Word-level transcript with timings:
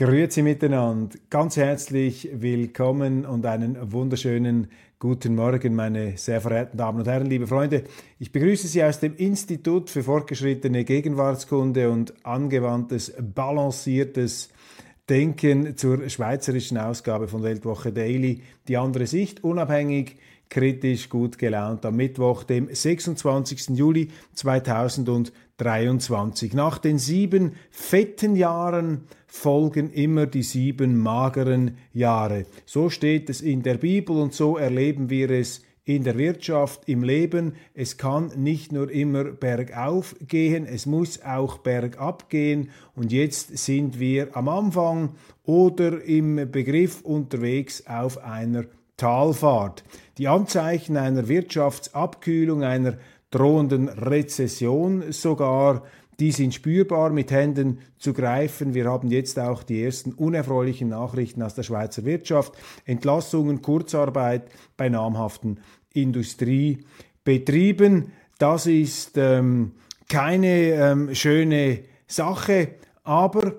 Grüezi 0.00 0.40
miteinander, 0.40 1.18
ganz 1.28 1.58
herzlich 1.58 2.30
willkommen 2.32 3.26
und 3.26 3.44
einen 3.44 3.92
wunderschönen 3.92 4.68
guten 4.98 5.34
Morgen, 5.34 5.74
meine 5.74 6.16
sehr 6.16 6.40
verehrten 6.40 6.78
Damen 6.78 7.00
und 7.00 7.06
Herren, 7.06 7.26
liebe 7.26 7.46
Freunde. 7.46 7.84
Ich 8.18 8.32
begrüße 8.32 8.66
Sie 8.66 8.82
aus 8.82 8.98
dem 8.98 9.14
Institut 9.16 9.90
für 9.90 10.02
fortgeschrittene 10.02 10.84
Gegenwartskunde 10.84 11.90
und 11.90 12.14
angewandtes, 12.24 13.12
balanciertes 13.20 14.48
Denken 15.10 15.76
zur 15.76 16.08
schweizerischen 16.08 16.78
Ausgabe 16.78 17.28
von 17.28 17.42
Weltwoche 17.42 17.92
Daily. 17.92 18.40
Die 18.68 18.78
andere 18.78 19.06
Sicht, 19.06 19.44
unabhängig, 19.44 20.16
kritisch, 20.50 21.08
gut 21.08 21.38
gelaunt 21.38 21.86
am 21.86 21.96
Mittwoch, 21.96 22.42
dem 22.42 22.68
26. 22.70 23.70
Juli 23.70 24.08
2023. 24.34 26.52
Nach 26.52 26.76
den 26.78 26.98
sieben 26.98 27.52
fetten 27.70 28.36
Jahren 28.36 29.04
folgen 29.26 29.90
immer 29.92 30.26
die 30.26 30.42
sieben 30.42 30.98
mageren 30.98 31.78
Jahre. 31.92 32.44
So 32.66 32.90
steht 32.90 33.30
es 33.30 33.40
in 33.40 33.62
der 33.62 33.76
Bibel 33.76 34.16
und 34.16 34.34
so 34.34 34.58
erleben 34.58 35.08
wir 35.08 35.30
es 35.30 35.62
in 35.84 36.04
der 36.04 36.18
Wirtschaft, 36.18 36.88
im 36.88 37.02
Leben. 37.02 37.54
Es 37.74 37.96
kann 37.96 38.32
nicht 38.36 38.72
nur 38.72 38.90
immer 38.90 39.24
bergauf 39.24 40.14
gehen, 40.26 40.66
es 40.66 40.86
muss 40.86 41.22
auch 41.22 41.58
bergab 41.58 42.28
gehen. 42.28 42.70
Und 42.94 43.12
jetzt 43.12 43.56
sind 43.56 43.98
wir 43.98 44.36
am 44.36 44.48
Anfang 44.48 45.14
oder 45.44 46.02
im 46.02 46.50
Begriff 46.50 47.02
unterwegs 47.02 47.86
auf 47.86 48.18
einer 48.18 48.64
Talfahrt. 49.00 49.82
Die 50.18 50.28
Anzeichen 50.28 50.98
einer 50.98 51.26
Wirtschaftsabkühlung, 51.26 52.62
einer 52.62 52.98
drohenden 53.30 53.88
Rezession 53.88 55.10
sogar, 55.12 55.84
die 56.18 56.32
sind 56.32 56.52
spürbar 56.52 57.08
mit 57.08 57.30
Händen 57.30 57.78
zu 57.98 58.12
greifen. 58.12 58.74
Wir 58.74 58.84
haben 58.84 59.10
jetzt 59.10 59.38
auch 59.38 59.62
die 59.62 59.82
ersten 59.82 60.12
unerfreulichen 60.12 60.90
Nachrichten 60.90 61.42
aus 61.42 61.54
der 61.54 61.62
Schweizer 61.62 62.04
Wirtschaft. 62.04 62.52
Entlassungen, 62.84 63.62
Kurzarbeit 63.62 64.50
bei 64.76 64.90
namhaften 64.90 65.60
Industriebetrieben. 65.94 68.12
Das 68.38 68.66
ist 68.66 69.16
ähm, 69.16 69.72
keine 70.10 70.72
ähm, 70.72 71.14
schöne 71.14 71.84
Sache, 72.06 72.74
aber 73.02 73.54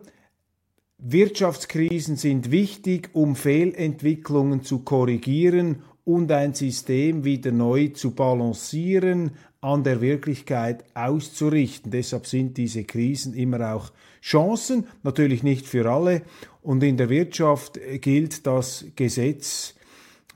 Wirtschaftskrisen 1.03 2.15
sind 2.15 2.51
wichtig, 2.51 3.09
um 3.13 3.35
Fehlentwicklungen 3.35 4.61
zu 4.61 4.79
korrigieren 4.79 5.81
und 6.03 6.31
ein 6.31 6.53
System 6.53 7.23
wieder 7.23 7.51
neu 7.51 7.87
zu 7.87 8.11
balancieren, 8.11 9.31
an 9.61 9.83
der 9.83 9.99
Wirklichkeit 9.99 10.85
auszurichten. 10.93 11.91
Deshalb 11.91 12.27
sind 12.27 12.55
diese 12.57 12.83
Krisen 12.83 13.33
immer 13.33 13.73
auch 13.73 13.91
Chancen, 14.21 14.85
natürlich 15.01 15.41
nicht 15.41 15.65
für 15.65 15.89
alle. 15.89 16.21
Und 16.61 16.83
in 16.83 16.97
der 16.97 17.09
Wirtschaft 17.09 17.79
gilt 18.01 18.45
das 18.45 18.85
Gesetz, 18.95 19.73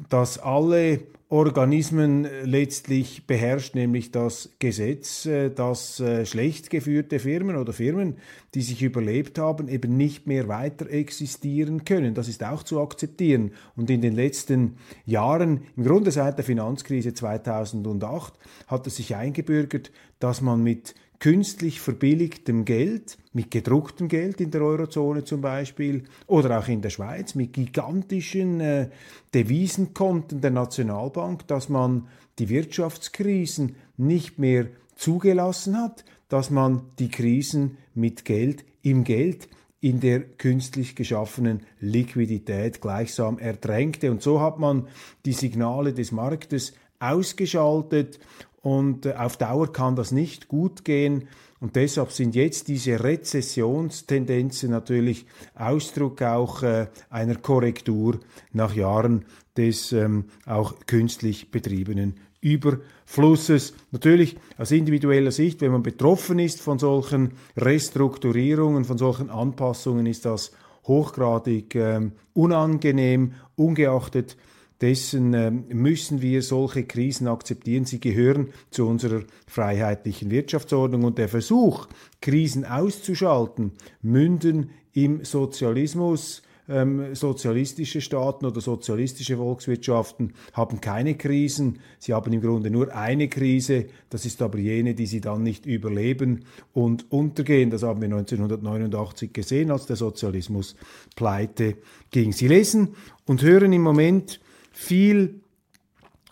dass 0.10 0.40
alle 0.40 1.02
Organismen 1.36 2.26
letztlich 2.46 3.28
beherrscht, 3.28 3.76
nämlich 3.76 4.10
das 4.12 4.52
Gesetz, 4.60 5.26
äh, 5.26 5.50
dass 5.50 6.00
äh, 6.00 6.26
schlecht 6.26 6.70
geführte 6.70 7.20
Firmen 7.20 7.58
oder 7.58 7.74
Firmen, 7.74 8.16
die 8.54 8.62
sich 8.62 8.82
überlebt 8.82 9.38
haben, 9.38 9.68
eben 9.68 9.98
nicht 9.98 10.28
mehr 10.28 10.48
weiter 10.48 10.90
existieren 10.90 11.84
können. 11.84 12.14
Das 12.14 12.30
ist 12.30 12.42
auch 12.42 12.64
zu 12.64 12.80
akzeptieren. 12.80 13.52
Und 13.76 13.90
in 13.90 14.00
den 14.00 14.16
letzten 14.16 14.78
Jahren, 15.06 15.64
im 15.76 15.84
Grunde 15.84 16.12
seit 16.12 16.38
der 16.38 16.46
Finanzkrise 16.46 17.14
2008, 17.14 18.34
hat 18.68 18.88
es 18.88 18.96
sich 18.96 19.14
eingebürgert, 19.18 19.92
dass 20.20 20.40
man 20.40 20.64
mit 20.64 20.96
künstlich 21.26 21.82
verbilligtem 21.82 22.66
Geld, 22.66 23.18
mit 23.34 23.50
gedrucktem 23.50 24.10
Geld 24.10 24.40
in 24.42 24.52
der 24.52 24.62
Eurozone 24.62 25.24
zum 25.24 25.42
Beispiel 25.42 26.04
oder 26.28 26.60
auch 26.60 26.68
in 26.68 26.84
der 26.84 26.92
Schweiz, 26.92 27.34
mit 27.34 27.54
gigantischen 27.54 28.62
äh, 28.62 28.90
Devisenkonten 29.34 30.40
der 30.40 30.52
Nationalbank, 30.52 31.48
dass 31.48 31.68
man 31.68 32.10
die 32.38 32.50
Wirtschaftskrisen 32.50 33.76
nicht 33.98 34.38
mehr 34.38 34.68
zugelassen 34.96 35.82
hat, 35.82 36.06
dass 36.30 36.52
man 36.52 36.84
die 37.00 37.10
Krisen 37.10 37.80
mit 37.96 38.24
Geld 38.24 38.64
im 38.84 39.04
Geld 39.04 39.50
in 39.82 40.02
der 40.02 40.20
künstlich 40.20 40.96
geschaffenen 40.96 41.62
Liquidität 41.80 42.82
gleichsam 42.82 43.40
erdrängte. 43.40 44.12
Und 44.12 44.22
so 44.22 44.42
hat 44.42 44.60
man 44.60 44.90
die 45.26 45.34
Signale 45.34 45.92
des 45.92 46.12
Marktes 46.12 46.74
ausgeschaltet 47.00 48.20
und 48.66 49.06
äh, 49.06 49.14
auf 49.14 49.38
Dauer 49.38 49.72
kann 49.72 49.96
das 49.96 50.12
nicht 50.12 50.48
gut 50.48 50.84
gehen. 50.84 51.28
Und 51.60 51.76
deshalb 51.76 52.12
sind 52.12 52.34
jetzt 52.34 52.68
diese 52.68 53.04
Rezessionstendenzen 53.04 54.72
natürlich 54.72 55.28
Ausdruck 55.54 56.24
auch 56.24 56.64
äh, 56.64 56.88
einer 57.12 57.36
Korrektur 57.36 58.20
nach 58.54 58.74
Jahren 58.74 59.26
des 59.56 59.92
ähm, 59.92 60.26
auch 60.48 60.74
künstlich 60.88 61.52
betriebenen 61.52 62.16
Überflusses. 62.42 63.76
Natürlich 63.92 64.36
aus 64.58 64.72
individueller 64.72 65.32
Sicht, 65.32 65.62
wenn 65.62 65.72
man 65.72 65.84
betroffen 65.84 66.40
ist 66.40 66.60
von 66.60 66.80
solchen 66.80 67.34
Restrukturierungen, 67.56 68.84
von 68.84 68.98
solchen 68.98 69.30
Anpassungen, 69.30 70.08
ist 70.08 70.26
das 70.26 70.52
hochgradig 70.86 71.76
ähm, 71.76 72.14
unangenehm, 72.34 73.34
ungeachtet 73.56 74.36
dessen 74.82 75.34
äh, 75.34 75.52
müssen 75.52 76.22
wir 76.22 76.42
solche 76.42 76.84
Krisen 76.84 77.28
akzeptieren. 77.28 77.86
Sie 77.86 78.00
gehören 78.00 78.50
zu 78.72 78.88
unserer 78.88 79.24
freiheitlichen 79.48 80.32
Wirtschaftsordnung 80.32 81.04
und 81.04 81.18
der 81.18 81.30
Versuch, 81.30 81.88
Krisen 82.22 82.66
auszuschalten, 82.66 83.72
münden 84.02 84.72
im 84.94 85.24
Sozialismus. 85.24 86.42
Ähm, 86.68 87.14
sozialistische 87.14 88.02
Staaten 88.02 88.44
oder 88.44 88.60
sozialistische 88.60 89.38
Volkswirtschaften 89.38 90.34
haben 90.54 90.82
keine 90.82 91.14
Krisen. 91.14 91.78
Sie 92.00 92.12
haben 92.12 92.34
im 92.34 92.42
Grunde 92.42 92.72
nur 92.72 92.92
eine 92.96 93.28
Krise. 93.28 93.86
Das 94.10 94.26
ist 94.26 94.42
aber 94.42 94.58
jene, 94.58 94.96
die 94.96 95.06
sie 95.06 95.22
dann 95.22 95.44
nicht 95.44 95.68
überleben 95.68 96.46
und 96.74 97.12
untergehen. 97.12 97.70
Das 97.70 97.84
haben 97.84 98.02
wir 98.02 98.08
1989 98.08 99.32
gesehen, 99.32 99.70
als 99.70 99.86
der 99.86 99.96
Sozialismus 99.96 100.76
pleite 101.16 101.76
ging. 102.10 102.32
Sie 102.32 102.48
lesen 102.48 102.96
und 103.28 103.44
hören 103.44 103.72
im 103.72 103.84
Moment 103.84 104.40
viel 104.76 105.40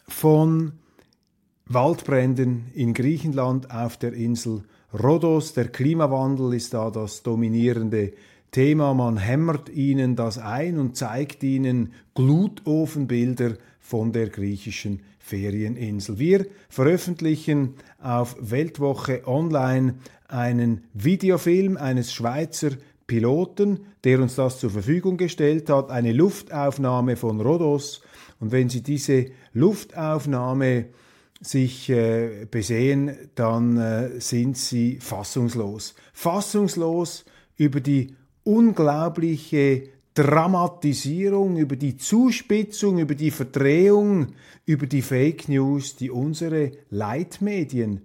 von 0.07 0.73
Waldbränden 1.65 2.65
in 2.75 2.93
Griechenland 2.93 3.71
auf 3.71 3.97
der 3.97 4.13
Insel 4.13 4.63
Rhodos. 4.93 5.53
Der 5.53 5.69
Klimawandel 5.69 6.53
ist 6.53 6.73
da 6.73 6.91
das 6.91 7.23
dominierende 7.23 8.13
Thema. 8.51 8.93
Man 8.93 9.17
hämmert 9.17 9.69
ihnen 9.69 10.17
das 10.17 10.37
ein 10.37 10.77
und 10.77 10.97
zeigt 10.97 11.41
ihnen 11.41 11.93
Glutofenbilder 12.15 13.53
von 13.79 14.11
der 14.11 14.27
griechischen 14.27 15.01
Ferieninsel. 15.19 16.19
Wir 16.19 16.45
veröffentlichen 16.69 17.75
auf 18.01 18.35
Weltwoche 18.39 19.25
Online 19.25 19.95
einen 20.27 20.83
Videofilm 20.93 21.77
eines 21.77 22.13
Schweizer 22.13 22.71
Piloten, 23.07 23.79
der 24.03 24.21
uns 24.21 24.35
das 24.35 24.59
zur 24.59 24.69
Verfügung 24.69 25.17
gestellt 25.17 25.69
hat, 25.69 25.91
eine 25.91 26.11
Luftaufnahme 26.11 27.15
von 27.15 27.39
Rhodos 27.39 28.01
und 28.43 28.51
wenn 28.51 28.67
Sie 28.67 28.83
diese 28.83 29.27
Luftaufnahme 29.53 30.87
sich 31.39 31.89
äh, 31.89 32.45
besehen, 32.51 33.15
dann 33.35 33.77
äh, 33.77 34.19
sind 34.19 34.57
Sie 34.57 34.99
fassungslos. 34.99 35.95
Fassungslos 36.11 37.23
über 37.55 37.79
die 37.79 38.17
unglaubliche 38.43 39.83
Dramatisierung, 40.13 41.55
über 41.55 41.77
die 41.77 41.95
Zuspitzung, 41.95 42.99
über 42.99 43.15
die 43.15 43.31
Verdrehung, 43.31 44.33
über 44.65 44.87
die 44.87 45.03
Fake 45.03 45.47
News, 45.47 45.95
die 45.95 46.11
unsere 46.11 46.71
Leitmedien 46.89 48.01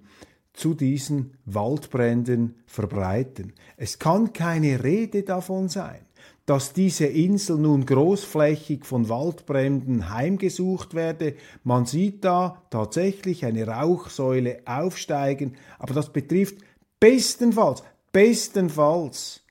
zu 0.52 0.74
diesen 0.74 1.32
Waldbränden 1.46 2.54
verbreiten. 2.64 3.54
Es 3.76 3.98
kann 3.98 4.32
keine 4.32 4.84
Rede 4.84 5.24
davon 5.24 5.68
sein, 5.68 6.02
dass 6.48 6.72
diese 6.72 7.04
Insel 7.04 7.58
nun 7.58 7.84
großflächig 7.84 8.86
von 8.86 9.10
Waldbränden 9.10 10.08
heimgesucht 10.08 10.94
werde. 10.94 11.34
Man 11.62 11.84
sieht 11.84 12.24
da 12.24 12.62
tatsächlich 12.70 13.44
eine 13.44 13.66
Rauchsäule 13.66 14.62
aufsteigen, 14.64 15.58
aber 15.78 15.92
das 15.92 16.10
betrifft 16.10 16.56
bestenfalls, 17.00 17.82
bestenfalls 18.12 19.42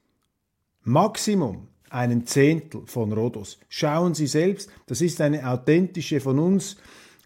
Maximum 0.86 1.68
einen 1.92 2.26
Zehntel 2.26 2.82
von 2.88 3.14
Rhodos. 3.14 3.60
Schauen 3.70 4.16
Sie 4.16 4.26
selbst, 4.26 4.72
das 4.88 5.02
ist 5.02 5.22
eine 5.22 5.48
authentische 5.48 6.20
von 6.20 6.40
uns 6.40 6.78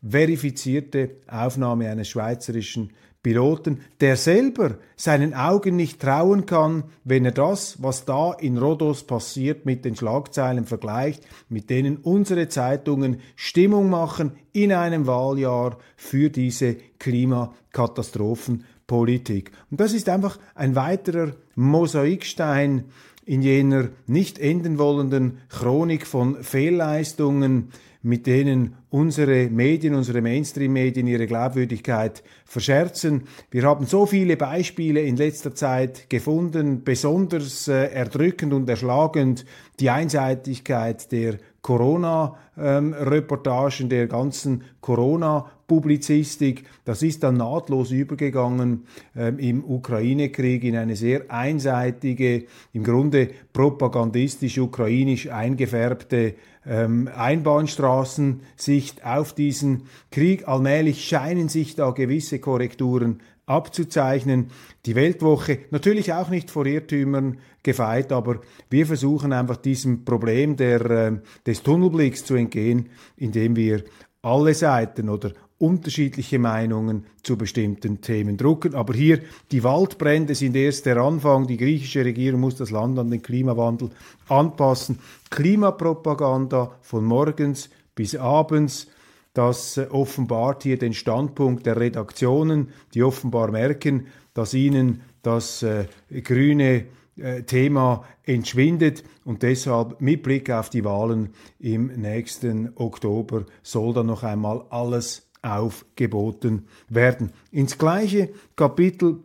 verifizierte 0.05 1.11
Aufnahme 1.27 1.89
eines 1.89 2.09
schweizerischen 2.09 2.91
Piloten, 3.23 3.81
der 3.99 4.15
selber 4.15 4.77
seinen 4.95 5.33
Augen 5.35 5.75
nicht 5.75 6.01
trauen 6.01 6.47
kann, 6.47 6.85
wenn 7.03 7.25
er 7.25 7.31
das, 7.31 7.83
was 7.83 8.05
da 8.05 8.33
in 8.33 8.57
Rhodos 8.57 9.03
passiert, 9.03 9.63
mit 9.65 9.85
den 9.85 9.95
Schlagzeilen 9.95 10.65
vergleicht, 10.65 11.23
mit 11.47 11.69
denen 11.69 11.97
unsere 11.97 12.47
Zeitungen 12.47 13.19
Stimmung 13.35 13.91
machen 13.91 14.31
in 14.53 14.73
einem 14.73 15.05
Wahljahr 15.05 15.77
für 15.95 16.31
diese 16.31 16.77
Klimakatastrophenpolitik. 16.97 19.51
Und 19.69 19.79
das 19.79 19.93
ist 19.93 20.09
einfach 20.09 20.39
ein 20.55 20.75
weiterer 20.75 21.33
Mosaikstein 21.55 22.85
in 23.23 23.43
jener 23.43 23.89
nicht 24.07 24.39
enden 24.39 24.79
wollenden 24.79 25.37
Chronik 25.49 26.07
von 26.07 26.43
Fehlleistungen, 26.43 27.69
mit 28.03 28.25
denen 28.25 28.75
unsere 28.89 29.49
Medien, 29.49 29.95
unsere 29.95 30.21
Mainstream-Medien 30.21 31.07
ihre 31.07 31.27
Glaubwürdigkeit 31.27 32.23
verscherzen. 32.45 33.23
Wir 33.51 33.63
haben 33.63 33.85
so 33.85 34.05
viele 34.05 34.37
Beispiele 34.37 35.01
in 35.01 35.17
letzter 35.17 35.55
Zeit 35.55 36.09
gefunden, 36.09 36.83
besonders 36.83 37.67
äh, 37.67 37.93
erdrückend 37.93 38.53
und 38.53 38.67
erschlagend 38.67 39.45
die 39.79 39.89
Einseitigkeit 39.89 41.11
der 41.11 41.37
Corona-Reportagen, 41.61 43.83
ähm, 43.83 43.89
der 43.89 44.07
ganzen 44.07 44.63
Corona-Publizistik. 44.81 46.63
Das 46.85 47.03
ist 47.03 47.21
dann 47.23 47.37
nahtlos 47.37 47.91
übergegangen 47.91 48.85
ähm, 49.15 49.37
im 49.37 49.63
Ukraine-Krieg 49.63 50.63
in 50.63 50.75
eine 50.75 50.95
sehr 50.95 51.29
einseitige, 51.29 52.45
im 52.73 52.83
Grunde 52.83 53.29
propagandistisch 53.53 54.57
ukrainisch 54.57 55.29
eingefärbte 55.29 56.33
ähm, 56.65 57.09
Einbahnstraßensicht 57.13 59.05
auf 59.05 59.33
diesen 59.33 59.83
Krieg. 60.11 60.47
Allmählich 60.47 61.05
scheinen 61.05 61.49
sich 61.49 61.75
da 61.75 61.91
gewisse 61.91 62.39
Korrekturen 62.39 63.21
abzuzeichnen. 63.45 64.51
Die 64.85 64.95
Weltwoche 64.95 65.59
natürlich 65.71 66.13
auch 66.13 66.29
nicht 66.29 66.49
vor 66.51 66.65
Irrtümern 66.65 67.39
gefeit, 67.63 68.11
aber 68.11 68.41
wir 68.69 68.85
versuchen 68.85 69.33
einfach 69.33 69.57
diesem 69.57 70.05
Problem 70.05 70.55
der, 70.55 70.89
äh, 70.89 71.19
des 71.45 71.63
Tunnelblicks 71.63 72.25
zu 72.25 72.35
entgehen, 72.35 72.89
indem 73.17 73.55
wir 73.55 73.83
alle 74.21 74.53
Seiten 74.53 75.09
oder 75.09 75.33
unterschiedliche 75.61 76.39
Meinungen 76.39 77.05
zu 77.23 77.37
bestimmten 77.37 78.01
Themen 78.01 78.37
drucken. 78.37 78.73
Aber 78.73 78.93
hier, 78.93 79.19
die 79.51 79.63
Waldbrände 79.63 80.33
sind 80.35 80.55
erst 80.55 80.85
der 80.85 80.97
Anfang. 80.97 81.47
Die 81.47 81.57
griechische 81.57 82.03
Regierung 82.03 82.41
muss 82.41 82.55
das 82.55 82.71
Land 82.71 82.97
an 82.97 83.11
den 83.11 83.21
Klimawandel 83.21 83.91
anpassen. 84.27 84.99
Klimapropaganda 85.29 86.71
von 86.81 87.05
morgens 87.05 87.69
bis 87.95 88.15
abends. 88.15 88.87
Das 89.33 89.77
äh, 89.77 89.87
offenbart 89.89 90.63
hier 90.63 90.77
den 90.77 90.93
Standpunkt 90.93 91.65
der 91.65 91.79
Redaktionen, 91.79 92.69
die 92.93 93.03
offenbar 93.03 93.51
merken, 93.51 94.07
dass 94.33 94.53
ihnen 94.53 95.01
das 95.21 95.63
äh, 95.63 95.85
grüne 96.21 96.85
äh, 97.17 97.43
Thema 97.43 98.03
entschwindet 98.23 99.03
und 99.23 99.43
deshalb 99.43 100.01
mit 100.01 100.23
Blick 100.23 100.49
auf 100.49 100.69
die 100.69 100.83
Wahlen 100.83 101.29
im 101.59 101.87
nächsten 101.87 102.71
Oktober 102.75 103.45
soll 103.63 103.93
dann 103.93 104.07
noch 104.07 104.23
einmal 104.23 104.65
alles 104.69 105.30
aufgeboten 105.41 106.67
werden. 106.89 107.31
Ins 107.51 107.77
gleiche 107.77 108.29
Kapitel 108.55 109.19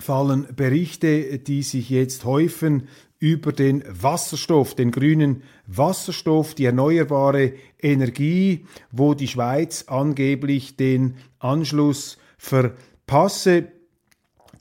fallen 0.00 0.46
Berichte, 0.54 1.38
die 1.38 1.62
sich 1.62 1.90
jetzt 1.90 2.24
häufen 2.24 2.88
über 3.18 3.52
den 3.52 3.84
Wasserstoff, 3.86 4.74
den 4.74 4.90
grünen 4.90 5.42
Wasserstoff, 5.66 6.54
die 6.54 6.64
erneuerbare 6.64 7.52
Energie, 7.78 8.64
wo 8.90 9.14
die 9.14 9.28
Schweiz 9.28 9.84
angeblich 9.88 10.76
den 10.76 11.16
Anschluss 11.38 12.16
verpasse. 12.38 13.68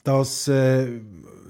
Das 0.04 0.50
äh, 0.50 0.88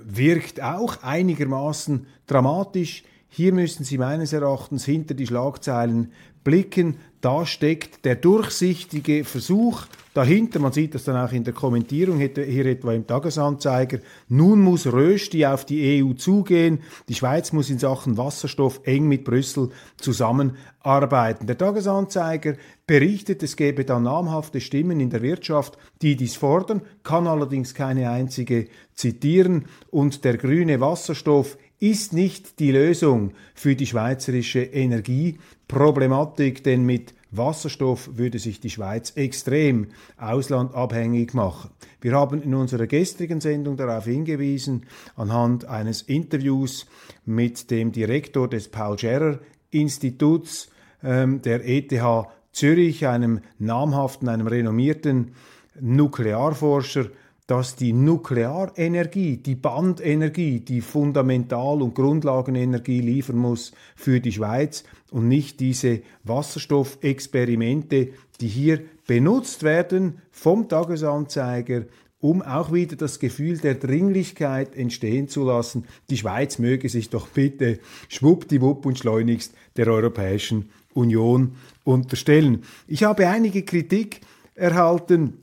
wirkt 0.05 0.61
auch 0.61 1.01
einigermaßen 1.01 2.05
dramatisch. 2.27 3.03
Hier 3.27 3.53
müssen 3.53 3.83
Sie 3.83 3.97
meines 3.97 4.33
Erachtens 4.33 4.85
hinter 4.85 5.15
die 5.15 5.27
Schlagzeilen 5.27 6.11
blicken. 6.43 6.97
Da 7.21 7.45
steckt 7.45 8.05
der 8.05 8.15
durchsichtige 8.15 9.25
Versuch 9.25 9.83
dahinter. 10.13 10.59
Man 10.59 10.71
sieht 10.71 10.95
das 10.95 11.03
dann 11.03 11.17
auch 11.17 11.33
in 11.33 11.43
der 11.43 11.53
Kommentierung 11.53 12.17
hier 12.17 12.65
etwa 12.65 12.93
im 12.93 13.05
Tagesanzeiger. 13.05 13.99
Nun 14.29 14.61
muss 14.61 14.87
Rösti 14.87 15.45
auf 15.45 15.65
die 15.65 16.01
EU 16.01 16.13
zugehen. 16.13 16.79
Die 17.09 17.15
Schweiz 17.15 17.51
muss 17.51 17.69
in 17.69 17.77
Sachen 17.77 18.17
Wasserstoff 18.17 18.79
eng 18.83 19.09
mit 19.09 19.25
Brüssel 19.25 19.69
zusammenarbeiten. 19.97 21.45
Der 21.45 21.57
Tagesanzeiger 21.57 22.55
berichtet, 22.87 23.43
es 23.43 23.57
gäbe 23.57 23.83
da 23.83 23.99
namhafte 23.99 24.61
Stimmen 24.61 25.01
in 25.01 25.09
der 25.09 25.21
Wirtschaft, 25.21 25.77
die 26.01 26.15
dies 26.15 26.37
fordern, 26.37 26.81
kann 27.03 27.27
allerdings 27.27 27.73
keine 27.73 28.09
einzige 28.09 28.67
zitieren. 28.93 29.65
Und 29.91 30.23
der 30.23 30.37
grüne 30.37 30.79
Wasserstoff 30.79 31.57
ist 31.79 32.13
nicht 32.13 32.59
die 32.59 32.71
Lösung 32.71 33.33
für 33.53 33.75
die 33.75 33.87
schweizerische 33.87 34.61
Energieproblematik, 34.61 36.63
denn 36.63 36.85
mit 36.85 37.13
Wasserstoff 37.31 38.17
würde 38.17 38.39
sich 38.39 38.59
die 38.59 38.71
Schweiz 38.71 39.11
extrem 39.15 39.87
auslandabhängig 40.17 41.33
machen. 41.33 41.69
Wir 42.01 42.13
haben 42.13 42.41
in 42.41 42.55
unserer 42.55 42.87
gestrigen 42.87 43.39
Sendung 43.39 43.77
darauf 43.77 44.05
hingewiesen, 44.05 44.87
anhand 45.15 45.65
eines 45.65 46.01
Interviews 46.01 46.87
mit 47.25 47.69
dem 47.69 47.91
Direktor 47.91 48.49
des 48.49 48.69
Paul 48.69 48.97
Scherrer 48.97 49.39
Instituts 49.69 50.69
ähm, 51.03 51.41
der 51.41 51.67
ETH 51.67 51.93
Zürich, 52.51 53.05
einem 53.05 53.41
namhaften, 53.59 54.27
einem 54.27 54.47
renommierten 54.47 55.33
Nuklearforscher, 55.79 57.09
dass 57.49 57.75
die 57.75 57.93
Nuklearenergie, 57.93 59.37
die 59.37 59.55
Bandenergie, 59.55 60.59
die 60.59 60.81
Fundamental- 60.81 61.81
und 61.81 61.95
Grundlagenenergie 61.95 63.01
liefern 63.01 63.37
muss 63.37 63.71
für 63.95 64.19
die 64.19 64.31
Schweiz 64.31 64.83
und 65.09 65.27
nicht 65.27 65.59
diese 65.59 66.01
Wasserstoffexperimente, 66.25 68.09
die 68.39 68.47
hier 68.47 68.81
benutzt 69.07 69.63
werden 69.63 70.19
vom 70.29 70.69
Tagesanzeiger, 70.69 71.85
um 72.19 72.43
auch 72.43 72.71
wieder 72.71 72.95
das 72.95 73.17
Gefühl 73.17 73.57
der 73.57 73.73
Dringlichkeit 73.73 74.75
entstehen 74.75 75.27
zu 75.27 75.43
lassen. 75.43 75.85
Die 76.11 76.17
Schweiz 76.17 76.59
möge 76.59 76.87
sich 76.87 77.09
doch 77.09 77.29
bitte 77.29 77.79
schwuppdiwupp 78.09 78.85
und 78.85 78.99
schleunigst 78.99 79.55
der 79.75 79.87
Europäischen 79.87 80.69
Union 80.93 81.55
unterstellen. 81.83 82.61
Ich 82.85 83.05
habe 83.05 83.27
einige 83.27 83.63
Kritik 83.63 84.21
erhalten 84.53 85.39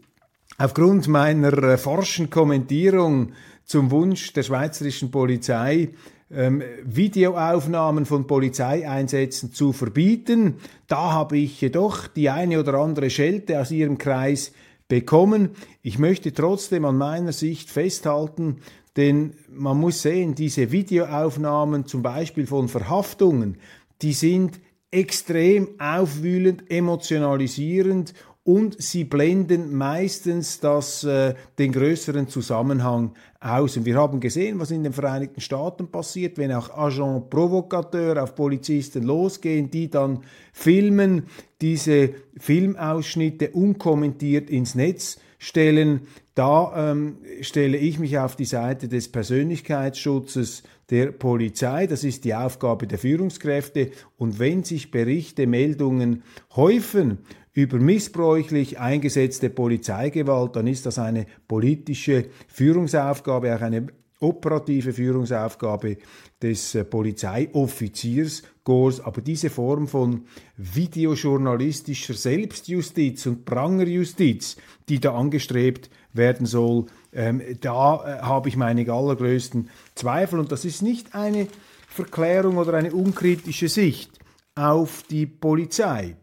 Aufgrund 0.58 1.06
meiner 1.06 1.52
äh, 1.62 1.76
forschen 1.76 2.30
Kommentierung 2.30 3.32
zum 3.64 3.90
Wunsch 3.90 4.32
der 4.32 4.42
schweizerischen 4.42 5.10
Polizei, 5.10 5.90
ähm, 6.30 6.62
Videoaufnahmen 6.82 8.06
von 8.06 8.26
Polizeieinsätzen 8.26 9.52
zu 9.52 9.72
verbieten, 9.72 10.54
da 10.86 11.12
habe 11.12 11.36
ich 11.36 11.60
jedoch 11.60 12.06
die 12.06 12.30
eine 12.30 12.58
oder 12.58 12.74
andere 12.74 13.10
Schelte 13.10 13.60
aus 13.60 13.70
ihrem 13.70 13.98
Kreis 13.98 14.52
bekommen. 14.88 15.50
Ich 15.82 15.98
möchte 15.98 16.32
trotzdem 16.32 16.86
an 16.86 16.96
meiner 16.96 17.32
Sicht 17.32 17.68
festhalten, 17.70 18.56
denn 18.96 19.34
man 19.50 19.78
muss 19.78 20.00
sehen, 20.00 20.34
diese 20.34 20.72
Videoaufnahmen 20.72 21.86
zum 21.86 22.02
Beispiel 22.02 22.46
von 22.46 22.68
Verhaftungen, 22.68 23.58
die 24.00 24.14
sind 24.14 24.58
extrem 24.90 25.78
aufwühlend, 25.78 26.70
emotionalisierend 26.70 28.14
und 28.46 28.80
sie 28.80 29.02
blenden 29.02 29.74
meistens 29.74 30.60
das, 30.60 31.02
äh, 31.02 31.34
den 31.58 31.72
größeren 31.72 32.28
Zusammenhang 32.28 33.10
aus. 33.40 33.76
Und 33.76 33.86
wir 33.86 33.96
haben 33.96 34.20
gesehen, 34.20 34.60
was 34.60 34.70
in 34.70 34.84
den 34.84 34.92
Vereinigten 34.92 35.40
Staaten 35.40 35.88
passiert, 35.88 36.38
wenn 36.38 36.52
auch 36.52 36.70
Agent 36.70 37.28
Provocateur 37.28 38.22
auf 38.22 38.36
Polizisten 38.36 39.02
losgehen, 39.02 39.68
die 39.72 39.90
dann 39.90 40.20
filmen, 40.52 41.24
diese 41.60 42.10
Filmausschnitte 42.38 43.50
unkommentiert 43.50 44.48
ins 44.48 44.76
Netz 44.76 45.18
stellen. 45.38 46.02
Da 46.36 46.92
ähm, 46.92 47.16
stelle 47.40 47.76
ich 47.78 47.98
mich 47.98 48.16
auf 48.16 48.36
die 48.36 48.44
Seite 48.44 48.86
des 48.86 49.10
Persönlichkeitsschutzes 49.10 50.62
der 50.90 51.10
Polizei. 51.10 51.88
Das 51.88 52.04
ist 52.04 52.24
die 52.24 52.34
Aufgabe 52.36 52.86
der 52.86 52.98
Führungskräfte. 52.98 53.90
Und 54.18 54.38
wenn 54.38 54.62
sich 54.62 54.92
Berichte, 54.92 55.48
Meldungen 55.48 56.22
häufen 56.54 57.18
über 57.56 57.78
missbräuchlich 57.78 58.78
eingesetzte 58.78 59.48
Polizeigewalt, 59.48 60.56
dann 60.56 60.66
ist 60.66 60.84
das 60.84 60.98
eine 60.98 61.24
politische 61.48 62.26
Führungsaufgabe, 62.48 63.56
auch 63.56 63.62
eine 63.62 63.86
operative 64.20 64.92
Führungsaufgabe 64.92 65.96
des 66.40 66.74
äh, 66.74 66.84
Polizeioffiziers 66.84 68.42
Gors, 68.62 69.00
aber 69.00 69.22
diese 69.22 69.48
Form 69.48 69.88
von 69.88 70.26
videojournalistischer 70.58 72.14
Selbstjustiz 72.14 73.24
und 73.24 73.46
Prangerjustiz, 73.46 74.56
die 74.88 75.00
da 75.00 75.14
angestrebt 75.14 75.88
werden 76.12 76.44
soll, 76.44 76.86
ähm, 77.14 77.40
da 77.60 78.18
äh, 78.18 78.22
habe 78.22 78.50
ich 78.50 78.56
meine 78.56 78.90
allergrößten 78.90 79.70
Zweifel 79.94 80.40
und 80.40 80.52
das 80.52 80.66
ist 80.66 80.82
nicht 80.82 81.14
eine 81.14 81.46
Verklärung 81.88 82.58
oder 82.58 82.74
eine 82.74 82.92
unkritische 82.92 83.68
Sicht 83.70 84.10
auf 84.54 85.04
die 85.08 85.24
Polizei. 85.24 86.16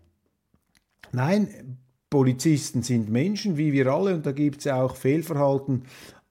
Nein, 1.13 1.77
Polizisten 2.09 2.81
sind 2.81 3.09
Menschen, 3.09 3.55
wie 3.55 3.71
wir 3.71 3.87
alle, 3.87 4.15
und 4.15 4.25
da 4.25 4.31
gibt 4.31 4.61
es 4.61 4.67
auch 4.67 4.95
Fehlverhalten, 4.95 5.83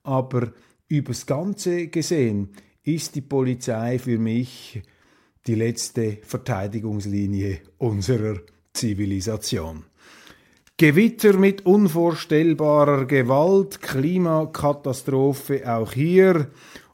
aber 0.02 0.52
übers 0.88 1.24
Ganze 1.24 1.86
gesehen 1.86 2.50
ist 2.82 3.14
die 3.14 3.20
Polizei 3.20 4.00
für 4.00 4.18
mich 4.18 4.82
die 5.46 5.54
letzte 5.54 6.18
Verteidigungslinie 6.22 7.60
unserer 7.78 8.40
Zivilisation. 8.72 9.84
Gewitter 10.76 11.34
mit 11.34 11.64
unvorstellbarer 11.64 13.04
Gewalt, 13.06 13.80
Klimakatastrophe 13.82 15.72
auch 15.72 15.92
hier, 15.92 16.48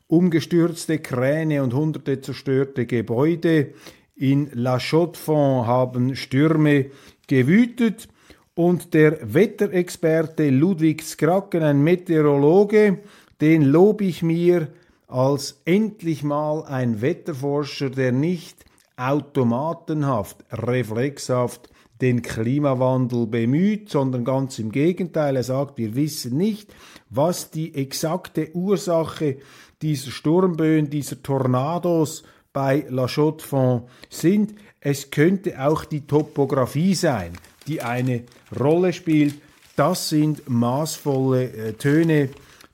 umgestürzte 0.08 0.98
Kräne 0.98 1.62
und 1.62 1.72
hunderte 1.72 2.20
zerstörte 2.20 2.84
Gebäude. 2.84 3.72
In 4.14 4.50
La 4.52 4.78
Chaux-de-Fonds 4.78 5.66
haben 5.66 6.16
Stürme 6.16 6.90
gewütet 7.28 8.08
und 8.54 8.92
der 8.92 9.32
Wetterexperte 9.32 10.50
Ludwig 10.50 11.02
Skracken, 11.02 11.62
ein 11.62 11.82
Meteorologe, 11.84 12.98
den 13.40 13.62
lobe 13.62 14.04
ich 14.04 14.22
mir 14.22 14.68
als 15.06 15.62
endlich 15.64 16.24
mal 16.24 16.64
ein 16.64 17.00
Wetterforscher, 17.00 17.90
der 17.90 18.10
nicht 18.10 18.64
automatenhaft, 18.96 20.44
reflexhaft 20.52 21.70
den 22.00 22.22
Klimawandel 22.22 23.26
bemüht, 23.26 23.90
sondern 23.90 24.24
ganz 24.24 24.58
im 24.58 24.70
Gegenteil. 24.70 25.36
Er 25.36 25.42
sagt, 25.42 25.78
wir 25.78 25.94
wissen 25.94 26.36
nicht, 26.36 26.74
was 27.10 27.50
die 27.50 27.74
exakte 27.74 28.54
Ursache 28.54 29.38
dieser 29.82 30.10
Sturmböen, 30.10 30.90
dieser 30.90 31.22
Tornados 31.22 32.24
bei 32.58 32.84
La 32.88 33.06
Chaux-de-Fonds 33.06 33.88
sind. 34.10 34.56
Es 34.80 35.12
könnte 35.12 35.64
auch 35.64 35.84
die 35.84 36.08
Topographie 36.08 36.96
sein, 36.96 37.34
die 37.68 37.82
eine 37.82 38.24
Rolle 38.58 38.92
spielt. 38.92 39.36
Das 39.76 40.08
sind 40.08 40.50
maßvolle 40.50 41.52
äh, 41.52 41.72
Töne, 41.74 42.30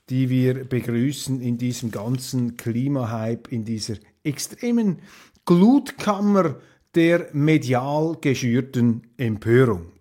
die 0.09 0.31
wir 0.31 0.65
begrüßen 0.65 1.39
in 1.39 1.59
diesem 1.59 1.91
ganzen 1.91 2.57
Klimahype, 2.57 3.51
in 3.51 3.63
dieser 3.63 3.97
extremen 4.23 5.03
Glutkammer 5.45 6.55
der 6.95 7.27
medial 7.33 8.17
geschürten 8.19 9.03
Empörung. 9.17 9.91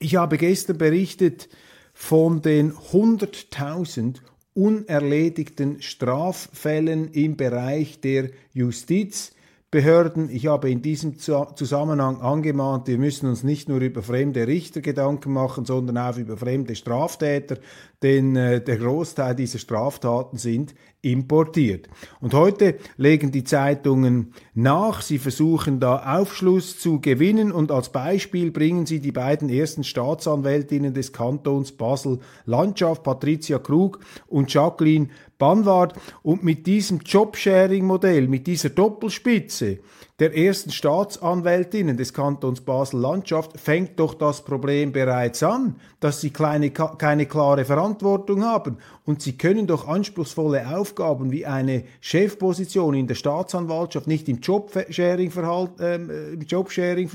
Ich 0.00 0.16
habe 0.16 0.36
gestern 0.36 0.76
berichtet 0.76 1.48
von 1.94 2.42
den 2.42 2.74
100.000 2.74 4.18
unerledigten 4.54 5.80
Straffällen 5.80 7.10
im 7.12 7.36
Bereich 7.36 8.00
der 8.00 8.30
Justiz, 8.52 9.32
Behörden. 9.72 10.28
Ich 10.28 10.48
habe 10.48 10.70
in 10.70 10.82
diesem 10.82 11.18
Zusammenhang 11.18 12.20
angemahnt, 12.20 12.88
wir 12.88 12.98
müssen 12.98 13.26
uns 13.26 13.42
nicht 13.42 13.70
nur 13.70 13.80
über 13.80 14.02
fremde 14.02 14.46
Richter 14.46 14.82
Gedanken 14.82 15.32
machen, 15.32 15.64
sondern 15.64 15.96
auch 15.96 16.18
über 16.18 16.36
fremde 16.36 16.76
Straftäter, 16.76 17.56
denn 18.02 18.36
äh, 18.36 18.62
der 18.62 18.76
Großteil 18.76 19.34
dieser 19.34 19.58
Straftaten 19.58 20.36
sind 20.36 20.74
importiert. 21.02 21.88
Und 22.20 22.32
heute 22.32 22.76
legen 22.96 23.32
die 23.32 23.42
Zeitungen 23.42 24.32
nach, 24.54 25.02
sie 25.02 25.18
versuchen 25.18 25.80
da 25.80 26.18
Aufschluss 26.18 26.78
zu 26.78 27.00
gewinnen 27.00 27.50
und 27.50 27.72
als 27.72 27.90
Beispiel 27.90 28.52
bringen 28.52 28.86
sie 28.86 29.00
die 29.00 29.10
beiden 29.10 29.48
ersten 29.48 29.82
Staatsanwältinnen 29.82 30.94
des 30.94 31.12
Kantons 31.12 31.72
Basel 31.72 32.20
Landschaft, 32.46 33.02
Patricia 33.02 33.58
Krug 33.58 33.98
und 34.28 34.54
Jacqueline 34.54 35.08
Banwart. 35.38 35.94
Und 36.22 36.44
mit 36.44 36.68
diesem 36.68 37.00
Jobsharing-Modell, 37.00 38.28
mit 38.28 38.46
dieser 38.46 38.70
Doppelspitze, 38.70 39.80
der 40.22 40.36
ersten 40.36 40.70
Staatsanwältinnen 40.70 41.96
des 41.96 42.14
Kantons 42.14 42.60
Basel-Landschaft 42.60 43.58
fängt 43.58 43.98
doch 43.98 44.14
das 44.14 44.44
Problem 44.44 44.92
bereits 44.92 45.42
an, 45.42 45.80
dass 45.98 46.20
sie 46.20 46.30
kleine, 46.30 46.70
keine 46.70 47.26
klare 47.26 47.64
Verantwortung 47.64 48.44
haben. 48.44 48.78
Und 49.04 49.20
sie 49.20 49.36
können 49.36 49.66
doch 49.66 49.88
anspruchsvolle 49.88 50.76
Aufgaben 50.76 51.32
wie 51.32 51.44
eine 51.44 51.82
Chefposition 52.00 52.94
in 52.94 53.08
der 53.08 53.16
Staatsanwaltschaft 53.16 54.06
nicht 54.06 54.28
im 54.28 54.38
Jobsharing-Verfahren 54.38 55.80
äh, 55.80 56.34
Jobsharing 56.44 57.08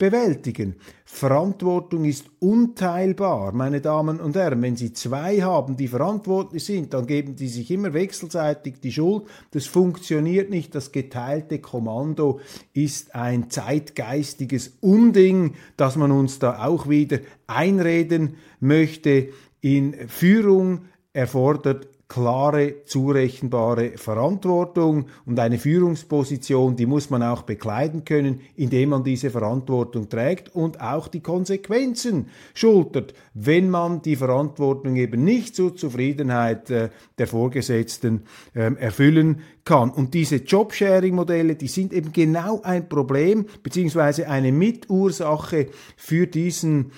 bewältigen. 0.00 0.76
Verantwortung 1.04 2.04
ist 2.06 2.24
unteilbar, 2.40 3.52
meine 3.52 3.80
Damen 3.80 4.18
und 4.18 4.34
Herren. 4.34 4.62
Wenn 4.62 4.74
Sie 4.74 4.92
zwei 4.92 5.42
haben, 5.42 5.76
die 5.76 5.86
verantwortlich 5.86 6.64
sind, 6.64 6.94
dann 6.94 7.06
geben 7.06 7.36
die 7.36 7.48
sich 7.48 7.70
immer 7.70 7.92
wechselseitig 7.92 8.80
die 8.80 8.90
Schuld. 8.90 9.24
Das 9.52 9.66
funktioniert 9.66 10.50
nicht. 10.50 10.74
Das 10.74 10.90
geteilte 10.90 11.60
Kommando 11.60 12.40
ist 12.72 13.14
ein 13.14 13.50
zeitgeistiges 13.50 14.78
Unding, 14.80 15.54
das 15.76 15.96
man 15.96 16.10
uns 16.10 16.38
da 16.40 16.64
auch 16.64 16.88
wieder 16.88 17.18
einreden 17.46 18.36
möchte. 18.58 19.28
In 19.60 20.08
Führung 20.08 20.86
erfordert 21.12 21.88
klare, 22.10 22.82
zurechenbare 22.86 23.92
Verantwortung 23.96 25.06
und 25.26 25.38
eine 25.38 25.58
Führungsposition, 25.58 26.74
die 26.74 26.86
muss 26.86 27.08
man 27.08 27.22
auch 27.22 27.42
bekleiden 27.42 28.04
können, 28.04 28.40
indem 28.56 28.88
man 28.90 29.04
diese 29.04 29.30
Verantwortung 29.30 30.08
trägt 30.08 30.52
und 30.52 30.80
auch 30.80 31.06
die 31.06 31.20
Konsequenzen 31.20 32.26
schultert, 32.52 33.14
wenn 33.32 33.70
man 33.70 34.02
die 34.02 34.16
Verantwortung 34.16 34.96
eben 34.96 35.22
nicht 35.22 35.54
zur 35.54 35.76
Zufriedenheit 35.76 36.68
äh, 36.70 36.90
der 37.16 37.28
Vorgesetzten 37.28 38.24
äh, 38.54 38.74
erfüllen 38.74 39.42
kann. 39.64 39.90
Und 39.90 40.12
diese 40.12 40.36
Jobsharing-Modelle, 40.36 41.54
die 41.54 41.68
sind 41.68 41.92
eben 41.92 42.12
genau 42.12 42.60
ein 42.62 42.88
Problem 42.88 43.46
beziehungsweise 43.62 44.28
eine 44.28 44.50
Mitursache 44.50 45.68
für 45.96 46.26
diesen 46.26 46.90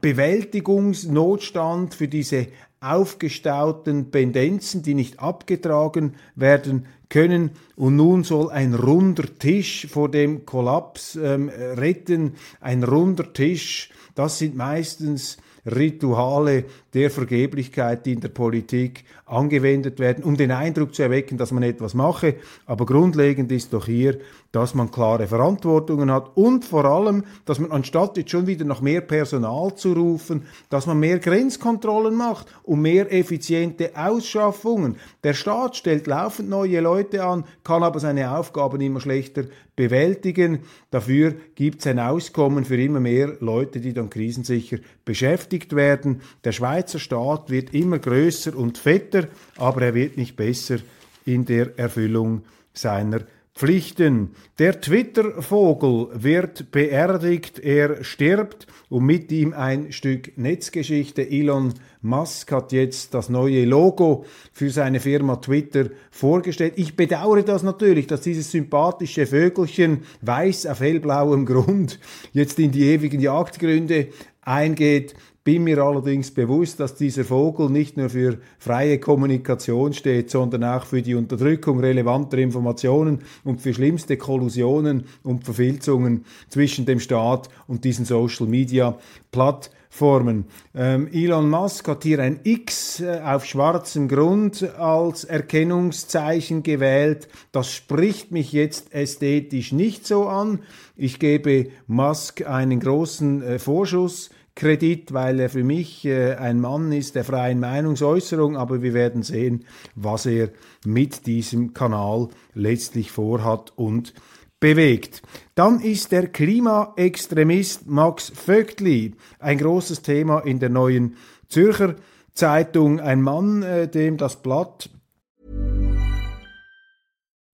Bewältigungsnotstand, 0.00 1.94
für 1.94 2.08
diese 2.08 2.48
aufgestauten 2.80 4.10
Pendenzen, 4.10 4.82
die 4.82 4.94
nicht 4.94 5.20
abgetragen 5.20 6.14
werden 6.34 6.86
können. 7.10 7.50
Und 7.76 7.96
nun 7.96 8.24
soll 8.24 8.50
ein 8.50 8.74
runder 8.74 9.26
Tisch 9.38 9.86
vor 9.90 10.10
dem 10.10 10.46
Kollaps 10.46 11.16
ähm, 11.16 11.50
retten. 11.50 12.34
Ein 12.60 12.82
runder 12.82 13.32
Tisch, 13.32 13.90
das 14.14 14.38
sind 14.38 14.56
meistens 14.56 15.36
Rituale 15.66 16.64
der 16.94 17.10
Vergeblichkeit, 17.10 18.04
die 18.06 18.12
in 18.12 18.20
der 18.20 18.28
Politik 18.28 19.04
angewendet 19.26 20.00
werden, 20.00 20.24
um 20.24 20.36
den 20.36 20.50
Eindruck 20.50 20.94
zu 20.94 21.02
erwecken, 21.02 21.38
dass 21.38 21.52
man 21.52 21.62
etwas 21.62 21.94
mache. 21.94 22.34
Aber 22.66 22.84
grundlegend 22.86 23.52
ist 23.52 23.72
doch 23.72 23.86
hier, 23.86 24.18
dass 24.52 24.74
man 24.74 24.90
klare 24.90 25.28
Verantwortungen 25.28 26.10
hat 26.10 26.36
und 26.36 26.64
vor 26.64 26.84
allem, 26.84 27.24
dass 27.44 27.60
man 27.60 27.70
anstatt 27.70 28.16
jetzt 28.16 28.30
schon 28.30 28.48
wieder 28.48 28.64
nach 28.64 28.80
mehr 28.80 29.00
Personal 29.00 29.74
zu 29.76 29.92
rufen, 29.92 30.46
dass 30.68 30.86
man 30.86 30.98
mehr 30.98 31.20
Grenzkontrollen 31.20 32.14
macht 32.14 32.52
und 32.64 32.82
mehr 32.82 33.12
effiziente 33.12 33.92
Ausschaffungen. 33.94 34.96
Der 35.22 35.34
Staat 35.34 35.76
stellt 35.76 36.08
laufend 36.08 36.48
neue 36.48 36.80
Leute 36.80 37.24
an, 37.24 37.44
kann 37.62 37.84
aber 37.84 38.00
seine 38.00 38.36
Aufgaben 38.36 38.80
immer 38.80 39.00
schlechter 39.00 39.44
bewältigen. 39.76 40.60
Dafür 40.90 41.34
gibt 41.54 41.80
es 41.80 41.86
ein 41.86 41.98
Auskommen 42.00 42.64
für 42.64 42.80
immer 42.80 43.00
mehr 43.00 43.36
Leute, 43.40 43.80
die 43.80 43.94
dann 43.94 44.10
krisensicher 44.10 44.78
beschäftigt 45.04 45.74
werden. 45.74 46.20
Der 46.44 46.52
Schweizer 46.80 46.98
Staat 46.98 47.50
wird 47.50 47.74
immer 47.74 47.98
größer 47.98 48.56
und 48.56 48.78
fetter, 48.78 49.28
aber 49.58 49.82
er 49.82 49.94
wird 49.94 50.16
nicht 50.16 50.34
besser 50.34 50.78
in 51.26 51.44
der 51.44 51.78
Erfüllung 51.78 52.40
seiner 52.72 53.20
Pflichten. 53.54 54.30
Der 54.58 54.80
Twitter-Vogel 54.80 56.08
wird 56.14 56.70
beerdigt, 56.70 57.58
er 57.58 58.02
stirbt 58.02 58.66
und 58.88 59.04
mit 59.04 59.30
ihm 59.30 59.52
ein 59.52 59.92
Stück 59.92 60.38
Netzgeschichte. 60.38 61.28
Elon 61.28 61.74
Musk 62.00 62.50
hat 62.50 62.72
jetzt 62.72 63.12
das 63.12 63.28
neue 63.28 63.66
Logo 63.66 64.24
für 64.50 64.70
seine 64.70 65.00
Firma 65.00 65.36
Twitter 65.36 65.90
vorgestellt. 66.10 66.74
Ich 66.76 66.96
bedauere 66.96 67.42
das 67.42 67.62
natürlich, 67.62 68.06
dass 68.06 68.22
dieses 68.22 68.50
sympathische 68.50 69.26
Vögelchen 69.26 70.04
weiß 70.22 70.64
auf 70.64 70.80
hellblauem 70.80 71.44
Grund 71.44 72.00
jetzt 72.32 72.58
in 72.58 72.70
die 72.70 72.84
ewigen 72.84 73.20
Jagdgründe 73.20 74.08
eingeht. 74.40 75.14
Bin 75.42 75.64
mir 75.64 75.78
allerdings 75.78 76.30
bewusst, 76.30 76.78
dass 76.80 76.96
dieser 76.96 77.24
Vogel 77.24 77.70
nicht 77.70 77.96
nur 77.96 78.10
für 78.10 78.36
freie 78.58 78.98
Kommunikation 78.98 79.94
steht, 79.94 80.28
sondern 80.30 80.64
auch 80.64 80.84
für 80.84 81.00
die 81.00 81.14
Unterdrückung 81.14 81.80
relevanter 81.80 82.36
Informationen 82.38 83.20
und 83.42 83.62
für 83.62 83.72
schlimmste 83.72 84.18
Kollusionen 84.18 85.04
und 85.22 85.44
Verfilzungen 85.44 86.26
zwischen 86.50 86.84
dem 86.84 87.00
Staat 87.00 87.48
und 87.66 87.84
diesen 87.84 88.04
Social-Media-Plattformen. 88.04 90.44
Ähm, 90.74 91.08
Elon 91.10 91.48
Musk 91.48 91.88
hat 91.88 92.02
hier 92.02 92.18
ein 92.18 92.40
X 92.44 93.00
äh, 93.00 93.22
auf 93.24 93.46
schwarzem 93.46 94.08
Grund 94.08 94.62
als 94.78 95.24
Erkennungszeichen 95.24 96.62
gewählt. 96.62 97.28
Das 97.50 97.72
spricht 97.72 98.30
mich 98.30 98.52
jetzt 98.52 98.92
ästhetisch 98.92 99.72
nicht 99.72 100.06
so 100.06 100.28
an. 100.28 100.58
Ich 100.96 101.18
gebe 101.18 101.70
Musk 101.86 102.46
einen 102.46 102.78
großen 102.78 103.42
äh, 103.42 103.58
Vorschuss 103.58 104.28
Kredit, 104.54 105.12
weil 105.12 105.40
er 105.40 105.48
für 105.48 105.64
mich 105.64 106.04
äh, 106.04 106.34
ein 106.34 106.60
Mann 106.60 106.92
ist 106.92 107.14
der 107.14 107.24
freien 107.24 107.60
Meinungsäußerung, 107.60 108.56
aber 108.56 108.82
wir 108.82 108.94
werden 108.94 109.22
sehen, 109.22 109.64
was 109.94 110.26
er 110.26 110.50
mit 110.84 111.26
diesem 111.26 111.72
Kanal 111.74 112.28
letztlich 112.54 113.10
vorhat 113.10 113.72
und 113.76 114.14
bewegt. 114.60 115.22
Dann 115.54 115.80
ist 115.80 116.12
der 116.12 116.28
Klimaextremist 116.28 117.86
Max 117.86 118.30
Vögtli 118.34 119.14
ein 119.38 119.58
großes 119.58 120.02
Thema 120.02 120.40
in 120.40 120.58
der 120.58 120.68
neuen 120.68 121.16
Zürcher 121.48 121.96
Zeitung, 122.34 123.00
ein 123.00 123.22
Mann, 123.22 123.62
äh, 123.62 123.88
dem 123.88 124.16
das 124.16 124.42
Blatt 124.42 124.90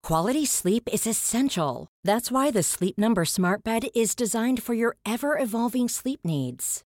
Quality 0.06 0.46
sleep 0.46 0.88
is 0.92 1.04
essential. 1.04 1.88
That's 2.04 2.30
why 2.30 2.52
the 2.52 2.62
Sleep 2.62 2.96
Number 2.96 3.24
Smart 3.24 3.64
Bed 3.64 3.88
is 3.92 4.14
designed 4.14 4.62
for 4.62 4.72
your 4.72 4.94
ever 5.04 5.36
evolving 5.36 5.88
sleep 5.88 6.20
needs. 6.24 6.85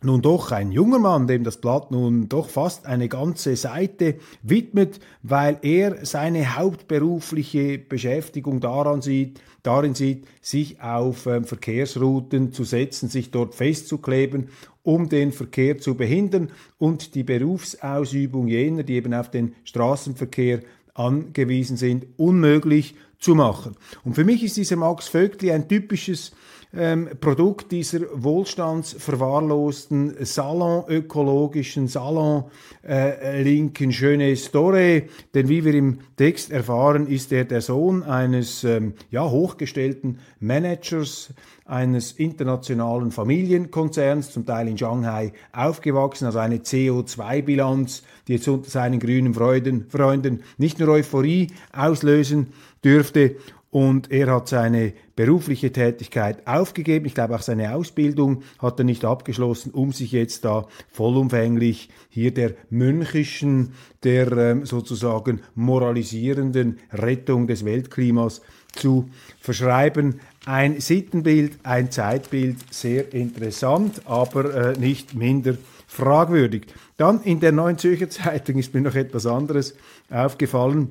Nun 0.00 0.22
doch 0.22 0.52
ein 0.52 0.70
junger 0.70 1.00
Mann, 1.00 1.26
dem 1.26 1.42
das 1.42 1.56
Blatt 1.56 1.90
nun 1.90 2.28
doch 2.28 2.48
fast 2.48 2.86
eine 2.86 3.08
ganze 3.08 3.56
Seite 3.56 4.16
widmet, 4.42 5.00
weil 5.24 5.58
er 5.62 6.06
seine 6.06 6.56
hauptberufliche 6.56 7.78
Beschäftigung 7.78 8.60
daran 8.60 9.02
sieht, 9.02 9.40
darin 9.64 9.94
sieht, 9.94 10.28
sich 10.40 10.80
auf 10.80 11.26
äh, 11.26 11.42
Verkehrsrouten 11.42 12.52
zu 12.52 12.62
setzen, 12.62 13.08
sich 13.08 13.32
dort 13.32 13.56
festzukleben 13.56 14.50
um 14.88 15.10
den 15.10 15.32
Verkehr 15.32 15.76
zu 15.76 15.96
behindern 15.96 16.50
und 16.78 17.14
die 17.14 17.22
Berufsausübung 17.22 18.48
jener, 18.48 18.84
die 18.84 18.94
eben 18.94 19.12
auf 19.12 19.30
den 19.30 19.54
Straßenverkehr 19.64 20.60
angewiesen 20.94 21.76
sind, 21.76 22.06
unmöglich 22.16 22.94
zu 23.18 23.34
machen. 23.34 23.76
Und 24.02 24.14
für 24.14 24.24
mich 24.24 24.42
ist 24.42 24.56
dieser 24.56 24.76
Max 24.76 25.06
Vögtli 25.06 25.52
ein 25.52 25.68
typisches 25.68 26.32
ähm, 26.76 27.08
Produkt 27.20 27.72
dieser 27.72 28.00
wohlstandsverwahrlosten 28.12 30.24
salonökologischen, 30.24 31.88
salonlinken 31.88 33.90
äh, 33.90 33.92
Jeunesse 33.92 34.50
Doré. 34.50 35.08
Denn 35.34 35.48
wie 35.48 35.64
wir 35.64 35.74
im 35.74 35.98
Text 36.16 36.50
erfahren, 36.50 37.06
ist 37.06 37.32
er 37.32 37.46
der 37.46 37.62
Sohn 37.62 38.02
eines 38.02 38.64
ähm, 38.64 38.92
ja, 39.10 39.28
hochgestellten 39.28 40.18
Managers 40.40 41.32
eines 41.64 42.12
internationalen 42.12 43.12
Familienkonzerns, 43.12 44.32
zum 44.32 44.46
Teil 44.46 44.68
in 44.68 44.78
Shanghai 44.78 45.32
aufgewachsen, 45.52 46.24
also 46.24 46.38
eine 46.38 46.58
CO2-Bilanz, 46.58 48.04
die 48.26 48.34
jetzt 48.34 48.48
unter 48.48 48.70
seinen 48.70 49.00
grünen 49.00 49.34
Freuden, 49.34 49.86
Freunden 49.90 50.42
nicht 50.56 50.78
nur 50.78 50.88
Euphorie 50.88 51.48
auslösen 51.72 52.54
dürfte. 52.84 53.36
Und 53.70 54.10
er 54.10 54.32
hat 54.32 54.48
seine 54.48 54.94
berufliche 55.14 55.70
Tätigkeit 55.72 56.46
aufgegeben. 56.46 57.04
Ich 57.04 57.14
glaube, 57.14 57.34
auch 57.34 57.42
seine 57.42 57.74
Ausbildung 57.74 58.42
hat 58.58 58.78
er 58.80 58.84
nicht 58.84 59.04
abgeschlossen, 59.04 59.72
um 59.72 59.92
sich 59.92 60.12
jetzt 60.12 60.46
da 60.46 60.66
vollumfänglich 60.90 61.90
hier 62.08 62.32
der 62.32 62.54
mönchischen, 62.70 63.74
der 64.04 64.32
ähm, 64.32 64.64
sozusagen 64.64 65.40
moralisierenden 65.54 66.78
Rettung 66.92 67.46
des 67.46 67.64
Weltklimas 67.66 68.40
zu 68.72 69.10
verschreiben. 69.38 70.20
Ein 70.46 70.80
Sittenbild, 70.80 71.58
ein 71.62 71.90
Zeitbild, 71.90 72.56
sehr 72.70 73.12
interessant, 73.12 74.00
aber 74.06 74.54
äh, 74.54 74.78
nicht 74.78 75.14
minder 75.14 75.58
fragwürdig. 75.86 76.68
Dann 76.96 77.22
in 77.22 77.40
der 77.40 77.52
Neuen 77.52 77.76
Zürcher 77.76 78.08
Zeitung 78.08 78.56
ist 78.56 78.72
mir 78.72 78.80
noch 78.80 78.94
etwas 78.94 79.26
anderes 79.26 79.74
aufgefallen. 80.10 80.90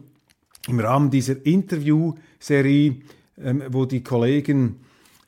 Im 0.67 0.79
Rahmen 0.79 1.09
dieser 1.09 1.45
Interviewserie, 1.45 2.97
ähm, 3.41 3.63
wo 3.69 3.85
die 3.85 4.03
Kollegen 4.03 4.77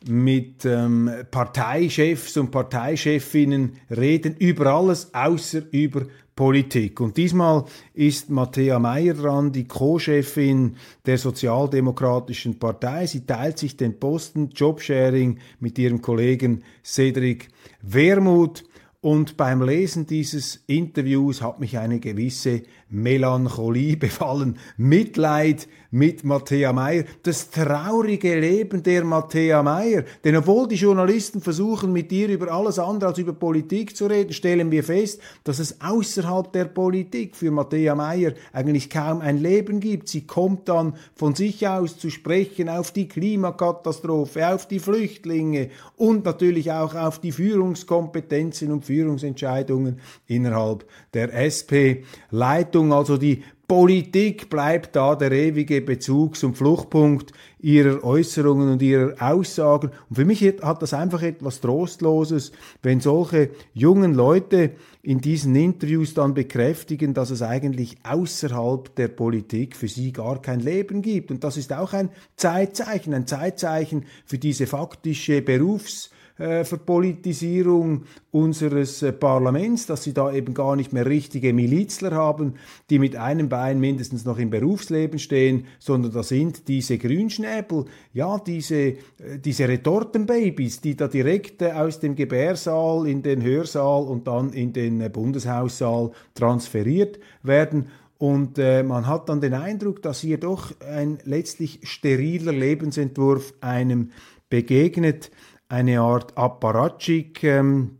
mit 0.08 0.66
ähm, 0.66 1.10
Parteichefs 1.30 2.38
und 2.38 2.52
Parteichefinnen 2.52 3.74
reden 3.90 4.36
über 4.38 4.68
alles 4.68 5.14
außer 5.14 5.64
über 5.72 6.06
Politik. 6.40 7.02
Und 7.02 7.18
diesmal 7.18 7.66
ist 7.94 8.30
Matthäa 8.30 8.80
Meyer 8.80 9.14
dran, 9.14 9.52
die 9.52 9.68
Co-Chefin 9.68 10.78
der 11.06 11.18
Sozialdemokratischen 11.18 12.58
Partei. 12.58 13.08
Sie 13.08 13.26
teilt 13.26 13.58
sich 13.58 13.76
den 13.76 14.00
Posten 14.00 14.50
Jobsharing 14.56 15.40
mit 15.60 15.78
ihrem 15.78 16.02
Kollegen 16.02 16.64
Cedric 16.82 17.50
Wermuth. 17.82 18.64
Und 19.02 19.38
beim 19.38 19.62
Lesen 19.62 20.08
dieses 20.08 20.58
Interviews 20.68 21.42
hat 21.42 21.62
mich 21.62 21.78
eine 21.78 22.02
gewisse 22.02 22.64
Melancholie 22.90 23.96
befallen, 23.98 24.58
Mitleid 24.76 25.70
mit 25.92 26.24
Matthäa 26.24 26.72
Meyer, 26.72 27.04
das 27.24 27.50
traurige 27.50 28.40
Leben 28.40 28.84
der 28.84 29.04
Matthäa 29.04 29.64
Meyer. 29.64 30.04
Denn 30.24 30.36
obwohl 30.36 30.68
die 30.68 30.76
Journalisten 30.76 31.42
versuchen, 31.42 31.92
mit 31.92 32.12
ihr 32.12 32.30
über 32.30 32.52
alles 32.52 32.78
andere 32.78 33.10
als 33.10 33.18
über 33.18 33.34
Politik 33.34 33.96
zu 33.96 34.06
reden, 34.06 34.34
stellen 34.34 34.72
wir 34.72 34.84
fest, 34.84 35.20
dass 35.44 35.60
es 35.60 35.82
außerhalb 35.82 36.52
der 36.54 36.66
Politik 36.66 37.36
für 37.36 37.52
Matthäa 37.52 37.96
Meyer 37.96 38.34
eigentlich 38.54 38.90
kaum 38.90 39.22
ein 39.22 39.38
Leben 39.38 39.80
gibt. 39.80 40.10
Sie 40.10 40.28
kommt 40.28 40.70
dann 40.70 40.94
von 41.16 41.34
sich 41.36 41.68
aus 41.68 41.98
zu 41.98 42.10
sprechen 42.10 42.70
auf 42.70 42.92
die 42.92 43.08
Klimakatastrophe, 43.08 44.48
auf 44.54 44.68
die 44.68 44.80
Flüchtlinge 44.80 45.70
und 45.96 46.26
natürlich 46.26 46.72
auch 46.72 46.94
auf 46.94 47.20
die 47.20 47.32
Führungskompetenzen 47.32 48.72
und 48.72 48.86
Führungsentscheidungen 48.86 50.00
innerhalb 50.28 50.86
der 51.14 51.34
SP-Leitung. 51.34 52.94
Also 52.94 53.18
die 53.18 53.44
Politik 53.70 54.50
bleibt 54.50 54.96
da 54.96 55.16
der 55.16 55.32
ewige 55.32 55.80
Bezugs- 55.82 56.44
und 56.44 56.58
Fluchtpunkt 56.58 57.34
ihrer 57.60 58.04
Äußerungen 58.04 58.72
und 58.72 58.82
ihrer 58.82 59.14
Aussagen. 59.20 59.92
Und 60.10 60.16
für 60.16 60.26
mich 60.26 60.42
hat 60.42 60.82
das 60.82 60.96
einfach 60.96 61.22
etwas 61.22 61.62
Trostloses, 61.62 62.52
wenn 62.82 63.00
solche 63.00 63.52
jungen 63.76 64.16
Leute 64.16 64.72
in 65.04 65.22
diesen 65.22 65.56
Interviews 65.56 66.16
dann 66.16 66.34
bekräftigen, 66.34 67.14
dass 67.14 67.30
es 67.30 67.44
eigentlich 67.44 67.98
außerhalb 68.02 68.96
der 68.96 69.10
Politik 69.10 69.76
für 69.76 69.88
sie 69.88 70.14
gar 70.14 70.42
kein 70.42 70.62
Leben 70.62 71.04
gibt. 71.04 71.30
Und 71.30 71.44
das 71.44 71.56
ist 71.56 71.72
auch 71.72 71.94
ein 71.94 72.10
Zeitzeichen, 72.38 73.14
ein 73.14 73.28
Zeitzeichen 73.28 74.08
für 74.26 74.40
diese 74.40 74.66
faktische 74.66 75.44
Berufs- 75.44 76.10
äh, 76.40 76.64
Verpolitisierung 76.64 78.06
unseres 78.32 79.02
äh, 79.02 79.12
Parlaments, 79.12 79.86
dass 79.86 80.04
sie 80.04 80.14
da 80.14 80.32
eben 80.32 80.54
gar 80.54 80.76
nicht 80.76 80.94
mehr 80.94 81.06
richtige 81.06 81.54
Milizler 81.54 82.12
haben, 82.12 82.56
die 82.90 82.98
mit 82.98 83.16
einem 83.16 83.50
Bein 83.50 83.80
mindestens 83.80 84.26
noch 84.26 84.40
im 84.40 84.50
Berufsleben 84.50 85.20
stehen, 85.20 85.66
sondern 85.80 86.12
da 86.12 86.24
sind 86.24 86.68
diese 86.68 86.98
Grünschnäbel, 86.98 87.86
ja, 88.14 88.40
diese, 88.40 88.76
äh, 88.76 88.96
diese 89.44 89.68
Retortenbabys, 89.68 90.82
die 90.82 90.96
da 90.96 91.08
direkt 91.08 91.62
äh, 91.62 91.74
aus 91.74 92.00
dem 92.00 92.16
Gebärsaal 92.16 93.08
in 93.08 93.22
den 93.22 93.44
Hörsaal 93.44 94.04
und 94.04 94.28
dann 94.28 94.54
in 94.54 94.74
den 94.74 95.02
äh, 95.02 95.10
Bundeshaussaal 95.10 96.12
transferiert 96.34 97.20
werden. 97.44 97.88
Und 98.18 98.58
äh, 98.58 98.84
man 98.84 99.08
hat 99.08 99.30
dann 99.30 99.40
den 99.40 99.54
Eindruck, 99.54 100.02
dass 100.02 100.20
hier 100.20 100.38
doch 100.38 100.74
ein 100.82 101.20
letztlich 101.24 101.80
steriler 101.84 102.52
Lebensentwurf 102.52 103.54
einem 103.62 104.12
begegnet, 104.50 105.32
eine 105.70 106.02
Art 106.02 106.38
Apparatschik. 106.38 107.44
Ähm, 107.44 107.96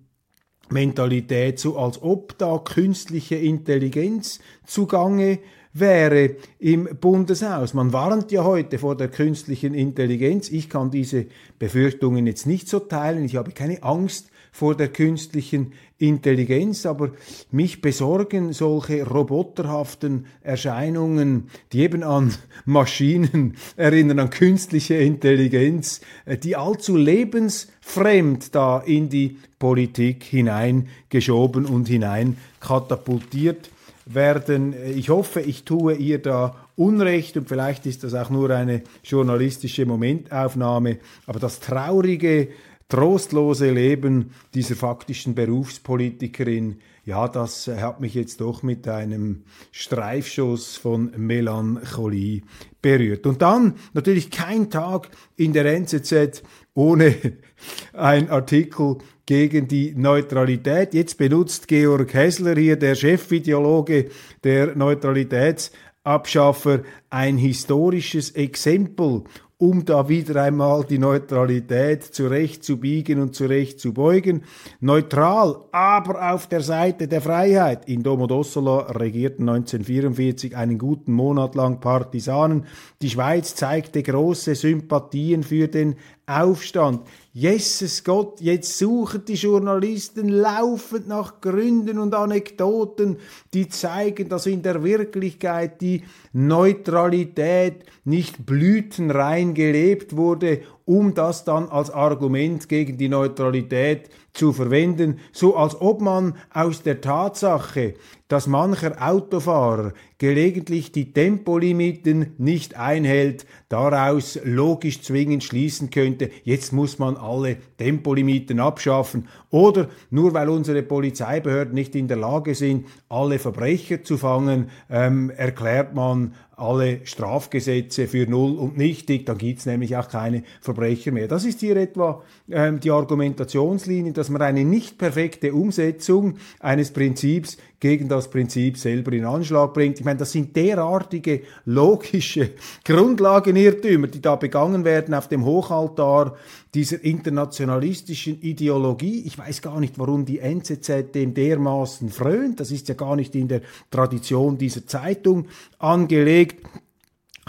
Mentalität, 0.72 1.60
so 1.60 1.78
als 1.78 2.02
ob 2.02 2.38
da 2.38 2.60
künstliche 2.60 3.36
Intelligenz 3.36 4.40
zugange 4.66 5.40
wäre 5.74 6.36
im 6.58 6.88
Bundeshaus. 7.00 7.74
Man 7.74 7.94
warnt 7.94 8.32
ja 8.32 8.44
heute 8.44 8.80
vor 8.80 8.96
der 8.96 9.08
künstlichen 9.08 9.74
Intelligenz. 9.74 10.50
Ich 10.50 10.70
kann 10.70 10.92
diese 10.92 11.28
Befürchtungen 11.60 12.26
jetzt 12.28 12.48
nicht 12.48 12.68
so 12.68 12.80
teilen. 12.80 13.24
Ich 13.24 13.36
habe 13.36 13.52
keine 13.52 13.84
Angst 13.84 14.29
vor 14.52 14.76
der 14.76 14.90
künstlichen 14.90 15.74
Intelligenz, 15.98 16.86
aber 16.86 17.12
mich 17.52 17.82
besorgen 17.82 18.54
solche 18.54 19.06
roboterhaften 19.06 20.26
Erscheinungen, 20.42 21.50
die 21.74 21.82
eben 21.82 22.04
an 22.04 22.34
Maschinen 22.66 23.56
erinnern, 23.76 24.20
an 24.20 24.30
künstliche 24.30 24.96
Intelligenz, 24.96 26.02
äh, 26.26 26.38
die 26.38 26.56
allzu 26.56 26.96
lebensfremd 26.96 28.56
da 28.56 28.80
in 28.80 29.10
die 29.10 29.38
Politik 29.60 30.24
hineingeschoben 30.24 31.66
und 31.66 31.88
hineinkatapultiert 31.88 33.70
werden. 34.06 34.74
Ich 34.96 35.10
hoffe, 35.10 35.42
ich 35.42 35.66
tue 35.66 35.94
ihr 35.94 36.20
da 36.20 36.56
Unrecht 36.76 37.36
und 37.36 37.50
vielleicht 37.50 37.86
ist 37.86 38.06
das 38.06 38.14
auch 38.14 38.30
nur 38.30 38.50
eine 38.52 38.84
journalistische 39.04 39.86
Momentaufnahme, 39.86 41.00
aber 41.26 41.40
das 41.40 41.60
traurige 41.60 42.48
trostlose 42.90 43.72
Leben 43.72 44.32
dieser 44.54 44.76
faktischen 44.76 45.34
Berufspolitikerin, 45.36 46.80
ja, 47.06 47.28
das 47.28 47.68
hat 47.68 48.02
mich 48.02 48.16
jetzt 48.16 48.42
doch 48.42 48.62
mit 48.62 48.88
einem 48.88 49.44
Streifschuss 49.72 50.76
von 50.76 51.12
Melancholie 51.16 52.42
berührt. 52.82 53.26
Und 53.26 53.42
dann 53.42 53.76
natürlich 53.94 54.32
kein 54.32 54.70
Tag 54.70 55.10
in 55.36 55.54
der 55.54 55.66
NZZ 55.66 56.44
ohne 56.74 57.16
ein 57.94 58.30
Artikel 58.30 58.98
gegen 59.26 59.68
die 59.68 59.94
Neutralität. 59.96 60.94
Jetzt 60.94 61.18
benutzt 61.18 61.68
Georg 61.68 62.14
Hessler 62.14 62.56
hier, 62.56 62.76
der 62.76 62.96
Chefideologe 62.96 64.10
der 64.44 64.76
Neutralitätsabschaffer, 64.76 66.82
ein 67.12 67.38
historisches 67.38 68.32
Exempel 68.32 69.24
um 69.62 69.84
da 69.84 70.08
wieder 70.08 70.42
einmal 70.42 70.86
die 70.86 71.00
Neutralität 71.00 72.02
zurechtzubiegen 72.02 73.20
und 73.20 73.36
zurechtzubeugen. 73.36 74.44
Neutral, 74.80 75.66
aber 75.74 76.32
auf 76.32 76.48
der 76.48 76.62
Seite 76.62 77.10
der 77.10 77.22
Freiheit. 77.22 77.90
In 77.90 78.02
Domodossola 78.02 78.92
regierten 78.92 79.50
1944 79.50 80.56
einen 80.56 80.78
guten 80.78 81.12
Monat 81.12 81.56
lang 81.56 81.82
Partisanen. 81.82 82.68
Die 83.02 83.10
Schweiz 83.10 83.54
zeigte 83.54 84.02
große 84.02 84.56
Sympathien 84.56 85.44
für 85.44 85.68
den 85.68 85.98
Aufstand. 86.30 87.02
Jesus 87.34 88.04
Gott, 88.04 88.40
jetzt 88.40 88.78
suchen 88.78 89.26
die 89.26 89.34
Journalisten 89.34 90.30
laufend 90.30 91.08
nach 91.08 91.42
Gründen 91.42 91.98
und 91.98 92.14
Anekdoten, 92.14 93.18
die 93.54 93.68
zeigen, 93.68 94.30
dass 94.30 94.46
in 94.46 94.62
der 94.62 94.84
Wirklichkeit 94.84 95.82
die 95.82 96.04
Neutralität 96.34 97.86
nicht 98.04 98.46
blütenrein 98.46 99.54
gelebt 99.54 100.16
wurde, 100.16 100.62
um 100.86 101.14
das 101.14 101.46
dann 101.46 101.70
als 101.70 101.90
Argument 101.92 102.70
gegen 102.70 102.98
die 102.98 103.10
Neutralität 103.10 104.10
zu 104.40 104.54
verwenden, 104.54 105.20
so 105.34 105.58
als 105.58 105.80
ob 105.82 106.00
man 106.00 106.34
aus 106.54 106.82
der 106.82 107.02
Tatsache, 107.02 107.96
dass 108.30 108.48
mancher 108.48 108.96
Autofahrer 109.06 109.92
gelegentlich 110.18 110.94
die 110.94 111.12
Tempolimiten 111.12 112.36
nicht 112.38 112.78
einhält, 112.78 113.46
daraus 113.68 114.40
logisch 114.46 115.02
zwingend 115.02 115.44
schließen 115.44 115.90
könnte, 115.90 116.30
jetzt 116.44 116.72
muss 116.72 117.00
man 117.00 117.18
alle 117.18 117.58
Tempolimiten 117.78 118.62
abschaffen. 118.62 119.28
Oder 119.50 119.90
nur 120.10 120.34
weil 120.34 120.48
unsere 120.48 120.84
Polizeibehörden 120.84 121.74
nicht 121.74 121.96
in 121.96 122.08
der 122.08 122.18
Lage 122.18 122.56
sind, 122.56 122.86
alle 123.10 123.40
Verbrecher 123.40 124.04
zu 124.04 124.18
fangen, 124.18 124.70
ähm, 124.90 125.32
erklärt 125.32 125.94
man 125.96 126.34
alle 126.60 127.00
Strafgesetze 127.06 128.08
für 128.08 128.30
null 128.30 128.58
und 128.58 128.78
nichtig, 128.78 129.26
dann 129.26 129.38
gibt's 129.38 129.66
nämlich 129.66 129.96
auch 129.96 130.10
keine 130.10 130.44
Verbrecher 130.62 131.12
mehr. 131.12 131.28
Das 131.28 131.46
ist 131.46 131.60
hier 131.60 131.78
etwa 131.78 132.22
ähm, 132.52 132.80
die 132.80 132.92
Argumentationslinie, 132.92 134.14
dass 134.14 134.30
man 134.30 134.42
eine 134.42 134.66
nicht 134.66 134.98
perfekte 134.98 135.54
Umsetzung 135.54 136.36
eines 136.60 136.92
Prinzips 136.92 137.58
gegen 137.80 138.10
das 138.10 138.30
Prinzip 138.30 138.78
selber 138.78 139.14
in 139.14 139.26
Anschlag 139.26 139.74
bringt. 139.74 140.00
Ich 140.00 140.06
meine, 140.06 140.20
das 140.20 140.32
sind 140.32 140.56
derartige 140.56 141.42
logische 141.66 142.52
Grundlagenirrtümer, 142.84 144.08
die 144.08 144.22
da 144.22 144.36
begangen 144.36 144.84
werden 144.84 145.14
auf 145.14 145.28
dem 145.28 145.46
Hochaltar 145.46 146.36
dieser 146.74 147.04
internationalistischen 147.04 148.42
Ideologie. 148.42 149.24
Ich 149.26 149.38
weiß 149.38 149.62
gar 149.62 149.80
nicht, 149.80 149.98
warum 149.98 150.26
die 150.26 150.40
NZZ 150.40 151.14
dem 151.14 151.34
dermaßen 151.34 152.10
frönt. 152.10 152.60
Das 152.60 152.72
ist 152.72 152.88
ja 152.90 152.96
gar 152.96 153.16
nicht 153.16 153.36
in 153.36 153.48
der 153.48 153.62
Tradition 153.90 154.58
dieser 154.58 154.86
Zeitung 154.86 155.48
angelegt. 155.80 156.66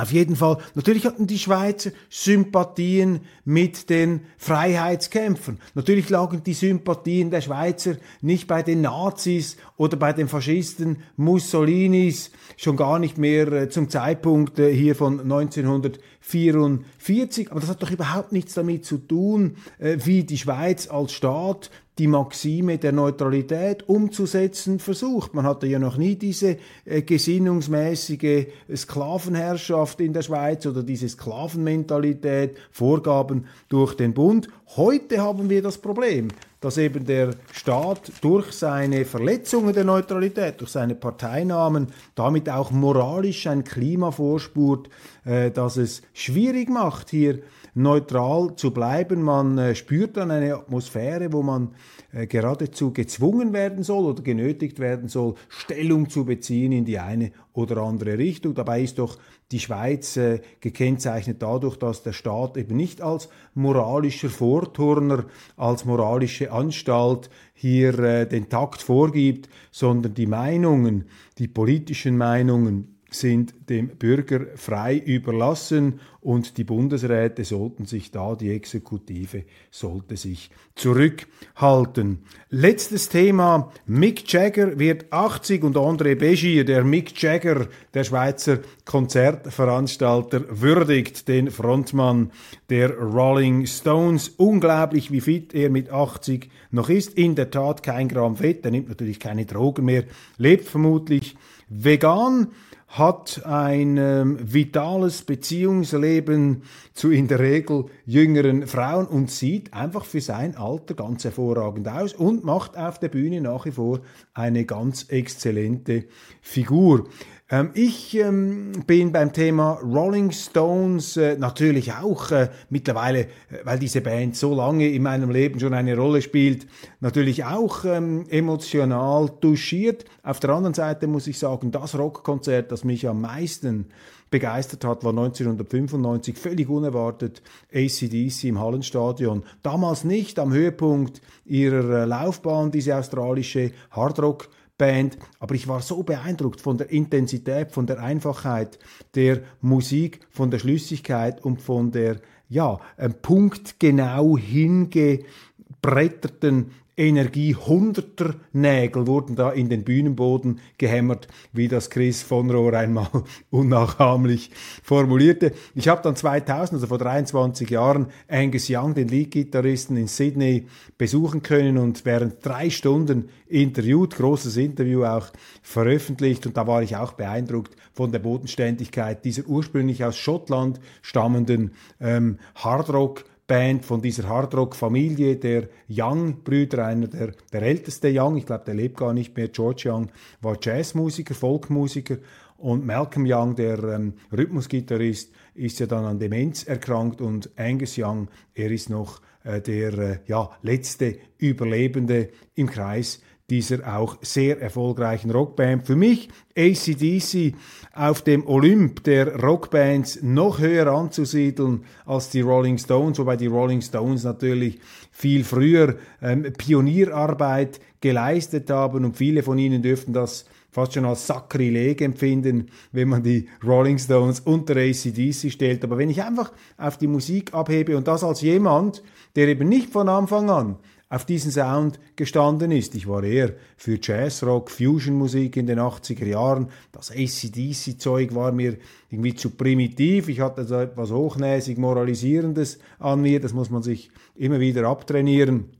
Auf 0.01 0.13
jeden 0.13 0.35
Fall, 0.35 0.57
natürlich 0.75 1.05
hatten 1.05 1.27
die 1.27 1.39
Schweizer 1.39 1.91
Sympathien 2.09 3.21
mit 3.45 3.91
den 3.91 4.23
Freiheitskämpfern. 4.39 5.61
Natürlich 5.75 6.09
lagen 6.09 6.43
die 6.43 6.55
Sympathien 6.55 7.31
der 7.31 7.43
Schweizer 7.43 7.97
nicht 8.23 8.47
bei 8.47 8.63
den 8.63 8.81
Nazis 8.81 9.59
oder 9.77 9.99
bei 9.99 10.15
den 10.15 10.27
Faschisten 10.27 11.03
Mussolinis, 11.17 12.31
schon 12.57 12.77
gar 12.77 12.99
nicht 12.99 13.19
mehr 13.19 13.53
äh, 13.53 13.69
zum 13.69 13.91
Zeitpunkt 13.91 14.59
äh, 14.59 14.75
hier 14.75 14.95
von 14.95 15.21
1944. 15.21 17.51
Aber 17.51 17.61
das 17.61 17.69
hat 17.69 17.83
doch 17.83 17.91
überhaupt 17.91 18.33
nichts 18.33 18.55
damit 18.55 18.87
zu 18.87 18.97
tun, 18.97 19.59
äh, 19.79 19.99
wie 20.03 20.25
die 20.25 20.39
Schweiz 20.39 20.89
als 20.89 21.13
Staat 21.13 21.71
die 22.01 22.07
Maxime 22.07 22.79
der 22.79 22.93
Neutralität 22.93 23.87
umzusetzen 23.87 24.79
versucht. 24.79 25.35
Man 25.35 25.45
hatte 25.45 25.67
ja 25.67 25.79
noch 25.79 25.99
nie 25.99 26.15
diese 26.15 26.57
äh, 26.87 27.03
gesinnungsmäßige 27.03 28.47
Sklavenherrschaft 28.75 30.01
in 30.01 30.15
der 30.15 30.23
Schweiz 30.23 30.65
oder 30.65 30.83
diese 30.83 31.11
Sklavenmentalität, 31.11 32.57
Vorgaben 32.71 33.45
durch 33.69 33.95
den 33.97 34.15
Bund. 34.15 34.49
Heute 34.77 35.21
haben 35.21 35.51
wir 35.51 35.61
das 35.61 35.77
Problem, 35.77 36.29
dass 36.63 36.79
eben 36.79 37.05
der 37.05 37.35
Staat 37.53 38.11
durch 38.23 38.53
seine 38.53 39.05
Verletzungen 39.05 39.75
der 39.75 39.85
Neutralität, 39.85 40.59
durch 40.59 40.71
seine 40.71 40.95
Parteinamen, 40.95 41.89
damit 42.15 42.49
auch 42.49 42.71
moralisch 42.71 43.47
ein 43.47 43.63
Klima 43.63 44.11
vorspurt, 44.11 44.89
äh, 45.27 45.51
das 45.51 45.77
es 45.77 46.01
schwierig 46.15 46.71
macht, 46.71 47.11
hier 47.11 47.41
neutral 47.75 48.57
zu 48.57 48.73
bleiben. 48.73 49.23
Man 49.23 49.59
äh, 49.59 49.75
spürt 49.75 50.17
dann 50.17 50.31
eine 50.31 50.55
Atmosphäre, 50.55 51.33
wo 51.33 51.43
man 51.43 51.75
äh, 52.13 52.27
geradezu 52.27 52.93
gezwungen 52.93 53.53
werden 53.53 53.83
soll 53.83 54.05
oder 54.05 54.23
genötigt 54.23 54.79
werden 54.79 55.09
soll, 55.09 55.35
Stellung 55.49 56.09
zu 56.09 56.25
beziehen 56.25 56.73
in 56.73 56.85
die 56.85 56.99
eine 56.99 57.33
oder 57.53 57.79
andere 57.79 58.19
Richtung. 58.19 58.55
Dabei 58.55 58.83
ist 58.83 58.99
doch 58.99 59.19
die 59.53 59.61
Schweiz 59.61 60.17
äh, 60.17 60.41
gekennzeichnet 60.61 61.43
dadurch, 61.43 61.77
dass 61.77 62.03
der 62.03 62.13
Staat 62.13 62.57
eben 62.57 62.77
nicht 62.77 63.03
als 63.03 63.29
moralischer 63.55 64.31
Vorturner, 64.31 65.25
als 65.57 65.85
moralische 65.85 66.53
Anstalt 66.53 67.31
hier 67.55 67.99
äh, 67.99 68.27
den 68.27 68.49
Takt 68.49 68.83
vorgibt, 68.83 69.49
sondern 69.71 70.15
die 70.15 70.27
Meinungen, 70.27 71.07
die 71.39 71.49
politischen 71.49 72.17
Meinungen, 72.17 73.00
sind 73.15 73.55
dem 73.69 73.89
Bürger 73.89 74.47
frei 74.57 74.97
überlassen 74.97 76.01
und 76.21 76.59
die 76.59 76.65
Bundesräte 76.65 77.45
sollten 77.45 77.87
sich 77.87 78.11
da, 78.11 78.35
die 78.35 78.51
Exekutive 78.51 79.45
sollte 79.71 80.17
sich 80.17 80.51
zurückhalten. 80.75 82.19
Letztes 82.51 83.09
Thema, 83.09 83.73
Mick 83.87 84.31
Jagger 84.31 84.79
wird 84.79 85.13
80 85.13 85.65
und 85.65 85.77
André 85.77 86.15
Begier, 86.17 86.65
der 86.65 86.85
Mick 86.85 87.21
Jagger, 87.23 87.69
der 87.95 88.05
Schweizer 88.05 88.59
Konzertveranstalter, 88.85 90.61
würdigt 90.61 91.27
den 91.29 91.51
Frontmann 91.51 92.33
der 92.69 92.99
Rolling 92.99 93.67
Stones. 93.67 94.29
Unglaublich, 94.37 95.11
wie 95.11 95.21
fit 95.21 95.55
er 95.55 95.71
mit 95.71 95.91
80 95.91 96.51
noch 96.71 96.91
ist. 96.91 97.17
In 97.17 97.35
der 97.35 97.51
Tat 97.51 97.83
kein 97.83 98.09
Gramm 98.09 98.37
Fett, 98.37 98.65
er 98.65 98.73
nimmt 98.73 98.89
natürlich 98.91 99.21
keine 99.21 99.47
Drogen 99.47 99.87
mehr, 99.87 100.05
lebt 100.37 100.69
vermutlich 100.69 101.37
vegan 101.69 102.49
hat 102.91 103.43
ein 103.47 103.97
ähm, 103.99 104.37
vitales 104.41 105.23
Beziehungsleben 105.23 106.65
zu 106.93 107.11
in 107.11 107.29
der 107.29 107.39
Regel 107.39 107.85
jüngeren 108.05 108.67
Frauen 108.67 109.07
und 109.07 109.31
sieht 109.31 109.73
einfach 109.73 110.05
für 110.05 110.21
sein 110.21 110.57
Alter 110.57 110.95
ganz 110.95 111.23
hervorragend 111.23 111.87
aus 111.87 112.15
und 112.15 112.45
macht 112.45 112.77
auf 112.77 112.99
der 112.99 113.09
Bühne 113.09 113.41
nach 113.41 113.65
wie 113.65 113.71
vor 113.71 114.01
eine 114.35 114.65
ganz 114.65 115.05
exzellente 115.05 116.07
Figur. 116.41 117.09
Ähm, 117.51 117.71
ich 117.75 118.17
ähm, 118.17 118.85
bin 118.87 119.11
beim 119.11 119.33
Thema 119.33 119.73
Rolling 119.83 120.31
Stones 120.31 121.17
äh, 121.17 121.37
natürlich 121.37 121.93
auch 121.93 122.31
äh, 122.31 122.49
mittlerweile, 122.69 123.23
äh, 123.23 123.27
weil 123.65 123.79
diese 123.81 124.01
Band 124.01 124.37
so 124.37 124.55
lange 124.55 124.89
in 124.89 125.03
meinem 125.03 125.31
Leben 125.31 125.59
schon 125.59 125.75
eine 125.75 125.97
Rolle 125.97 126.23
spielt, 126.23 126.67
natürlich 127.01 127.45
auch 127.45 127.85
ähm, 127.85 128.25
emotional 128.29 129.31
touchiert. 129.41 130.05
Auf 130.23 130.39
der 130.39 130.51
anderen 130.51 130.75
Seite 130.75 131.09
muss 131.09 131.27
ich 131.27 131.41
sagen, 131.41 131.73
das 131.73 131.99
Rockkonzert, 131.99 132.71
das 132.71 132.85
mich 132.85 133.09
am 133.09 133.23
meisten 133.23 133.87
begeistert 134.31 134.85
hat, 134.85 135.03
war 135.03 135.11
1995 135.11 136.39
völlig 136.39 136.69
unerwartet 136.69 137.43
ACDC 137.75 138.45
im 138.45 138.61
Hallenstadion. 138.61 139.43
Damals 139.65 140.05
nicht 140.05 140.39
am 140.39 140.53
Höhepunkt 140.53 141.21
ihrer 141.45 142.03
äh, 142.03 142.05
Laufbahn, 142.05 142.71
diese 142.71 142.97
australische 142.97 143.73
Hardrock 143.91 144.49
Band, 144.81 145.17
aber 145.39 145.55
ich 145.55 145.69
war 145.69 145.81
so 145.83 146.03
beeindruckt 146.03 146.61
von 146.63 146.79
der 146.79 146.91
Intensität, 146.91 147.71
von 147.71 147.87
der 147.87 148.03
Einfachheit 148.03 148.79
der 149.15 149.43
Musik, 149.61 150.21
von 150.31 150.51
der 150.51 150.59
Schlüssigkeit 150.59 151.45
und 151.45 151.61
von 151.61 151.93
der 151.93 152.17
ja, 152.49 152.81
punktgenau 153.21 154.39
hingebretterten 154.39 156.71
Energie 157.01 157.55
hunderter 157.55 158.35
Nägel 158.53 159.07
wurden 159.07 159.35
da 159.35 159.51
in 159.53 159.71
den 159.71 159.85
Bühnenboden 159.85 160.61
gehämmert, 160.77 161.29
wie 161.51 161.67
das 161.67 161.89
Chris 161.89 162.23
von 162.23 162.51
Rohr 162.51 162.75
einmal 162.75 163.09
unnachahmlich 163.51 164.51
formulierte. 164.83 165.53
Ich 165.75 165.89
habe 165.89 166.03
dann 166.03 166.15
2000, 166.15 166.75
also 166.75 166.87
vor 166.89 166.99
23 166.99 167.71
Jahren, 167.71 168.09
Angus 168.29 168.67
Young, 168.69 168.93
den 168.93 169.09
Lead-Gitarristen 169.09 169.97
in 169.97 170.09
Sydney, 170.09 170.67
besuchen 170.99 171.43
können 171.43 171.79
und 171.79 172.05
während 172.05 172.45
drei 172.45 172.69
Stunden 172.69 173.31
interviewt, 173.49 174.17
großes 174.17 174.59
Interview 174.59 175.05
auch 175.05 175.29
veröffentlicht 175.63 176.47
und 176.47 176.59
da 176.59 176.67
war 176.67 176.83
ich 176.83 176.97
auch 176.97 177.15
beeindruckt 177.15 177.77
von 177.95 178.13
der 178.13 178.19
Bodenständigkeit 178.19 179.25
dieser 179.25 179.47
ursprünglich 179.47 180.05
aus 180.05 180.19
Schottland 180.19 180.81
stammenden 181.01 181.73
ähm, 181.99 182.39
Hardrock 182.57 183.25
Band 183.51 183.85
von 183.85 184.01
dieser 184.01 184.29
Hardrock-Familie 184.29 185.35
der 185.35 185.69
Young-Brüder, 185.91 186.87
einer 186.87 187.09
der, 187.09 187.33
der 187.53 187.63
älteste 187.63 188.09
Young, 188.15 188.37
ich 188.37 188.47
glaube, 188.47 188.63
der 188.65 188.75
lebt 188.75 188.97
gar 188.97 189.13
nicht 189.13 189.37
mehr, 189.37 189.49
George 189.49 189.91
Young, 189.91 190.09
war 190.41 190.57
Jazzmusiker, 190.63 191.35
Folkmusiker 191.35 192.19
und 192.59 192.87
Malcolm 192.87 193.27
Young, 193.29 193.57
der 193.57 193.83
ähm, 193.83 194.13
Rhythmusgitarrist, 194.31 195.33
ist 195.55 195.81
ja 195.81 195.87
dann 195.87 196.05
an 196.05 196.21
Demenz 196.21 196.63
erkrankt 196.63 197.21
und 197.21 197.51
Angus 197.57 197.99
Young, 197.99 198.29
er 198.55 198.71
ist 198.71 198.89
noch 198.89 199.21
äh, 199.43 199.61
der 199.61 199.99
äh, 199.99 200.19
ja, 200.27 200.51
letzte 200.63 201.19
Überlebende 201.39 202.29
im 202.55 202.71
Kreis 202.71 203.21
dieser 203.51 203.97
auch 203.97 204.17
sehr 204.23 204.61
erfolgreichen 204.61 205.31
Rockband. 205.31 205.87
Für 205.87 205.97
mich 205.97 206.29
ACDC 206.57 207.55
auf 207.93 208.23
dem 208.23 208.47
Olymp 208.47 209.03
der 209.05 209.37
Rockbands 209.43 210.23
noch 210.23 210.61
höher 210.61 210.87
anzusiedeln 210.87 211.85
als 212.07 212.31
die 212.31 212.41
Rolling 212.41 212.79
Stones, 212.79 213.19
wobei 213.19 213.37
die 213.37 213.49
Rolling 213.49 213.83
Stones 213.83 214.25
natürlich 214.25 214.79
viel 215.11 215.45
früher 215.45 215.97
ähm, 216.23 216.53
Pionierarbeit 216.57 217.81
geleistet 218.01 218.71
haben 218.71 219.05
und 219.05 219.17
viele 219.17 219.43
von 219.43 219.59
ihnen 219.59 219.83
dürften 219.83 220.13
das 220.13 220.47
fast 220.71 220.95
schon 220.95 221.05
als 221.05 221.27
Sakrileg 221.27 222.01
empfinden, 222.01 222.69
wenn 222.93 223.09
man 223.09 223.23
die 223.23 223.49
Rolling 223.65 223.99
Stones 223.99 224.41
unter 224.41 224.77
ACDC 224.77 225.51
stellt. 225.51 225.83
Aber 225.85 225.99
wenn 225.99 226.11
ich 226.11 226.23
einfach 226.23 226.53
auf 226.79 226.97
die 226.97 227.09
Musik 227.09 227.53
abhebe 227.53 227.97
und 227.97 228.07
das 228.07 228.23
als 228.23 228.41
jemand, 228.41 229.03
der 229.37 229.49
eben 229.49 229.69
nicht 229.69 229.91
von 229.91 230.09
Anfang 230.09 230.49
an 230.49 230.77
auf 231.11 231.25
diesen 231.25 231.51
Sound 231.51 231.99
gestanden 232.15 232.71
ist. 232.71 232.95
Ich 232.95 233.09
war 233.09 233.25
eher 233.25 233.53
für 233.77 233.99
Jazzrock, 234.01 234.71
Fusion-Musik 234.71 235.57
in 235.57 235.67
den 235.67 235.81
80er 235.81 236.25
Jahren. 236.25 236.69
Das 236.93 237.11
ACDC-Zeug 237.11 238.33
war 238.35 238.53
mir 238.53 238.79
irgendwie 239.11 239.35
zu 239.35 239.51
primitiv. 239.51 240.29
Ich 240.29 240.39
hatte 240.41 240.65
so 240.65 240.77
etwas 240.77 241.11
hochnäsig 241.11 241.79
Moralisierendes 241.79 242.79
an 243.01 243.23
mir. 243.23 243.41
Das 243.41 243.53
muss 243.53 243.71
man 243.71 243.83
sich 243.83 244.11
immer 244.37 244.61
wieder 244.61 244.87
abtrainieren. 244.87 245.71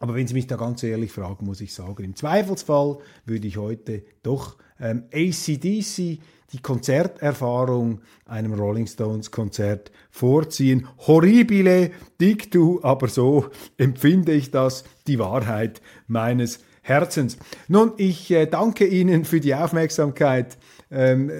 Aber 0.00 0.16
wenn 0.16 0.26
Sie 0.26 0.34
mich 0.34 0.48
da 0.48 0.56
ganz 0.56 0.82
ehrlich 0.82 1.12
fragen, 1.12 1.46
muss 1.46 1.60
ich 1.60 1.72
sagen, 1.72 2.02
im 2.02 2.16
Zweifelsfall 2.16 2.98
würde 3.24 3.46
ich 3.46 3.56
heute 3.56 4.02
doch 4.24 4.56
ähm, 4.80 5.04
ACDC 5.12 6.18
die 6.52 6.62
Konzerterfahrung 6.62 8.00
einem 8.24 8.54
Rolling 8.54 8.86
Stones 8.86 9.30
Konzert 9.30 9.90
vorziehen. 10.10 10.86
Horribile 11.06 11.90
dictu, 12.20 12.80
aber 12.82 13.08
so 13.08 13.46
empfinde 13.76 14.32
ich 14.32 14.50
das, 14.50 14.84
die 15.06 15.18
Wahrheit 15.18 15.80
meines 16.06 16.60
Herzens. 16.82 17.36
Nun, 17.66 17.92
ich 17.96 18.30
äh, 18.30 18.46
danke 18.46 18.86
Ihnen 18.86 19.24
für 19.24 19.40
die 19.40 19.54
Aufmerksamkeit 19.54 20.56
ähm, 20.90 21.30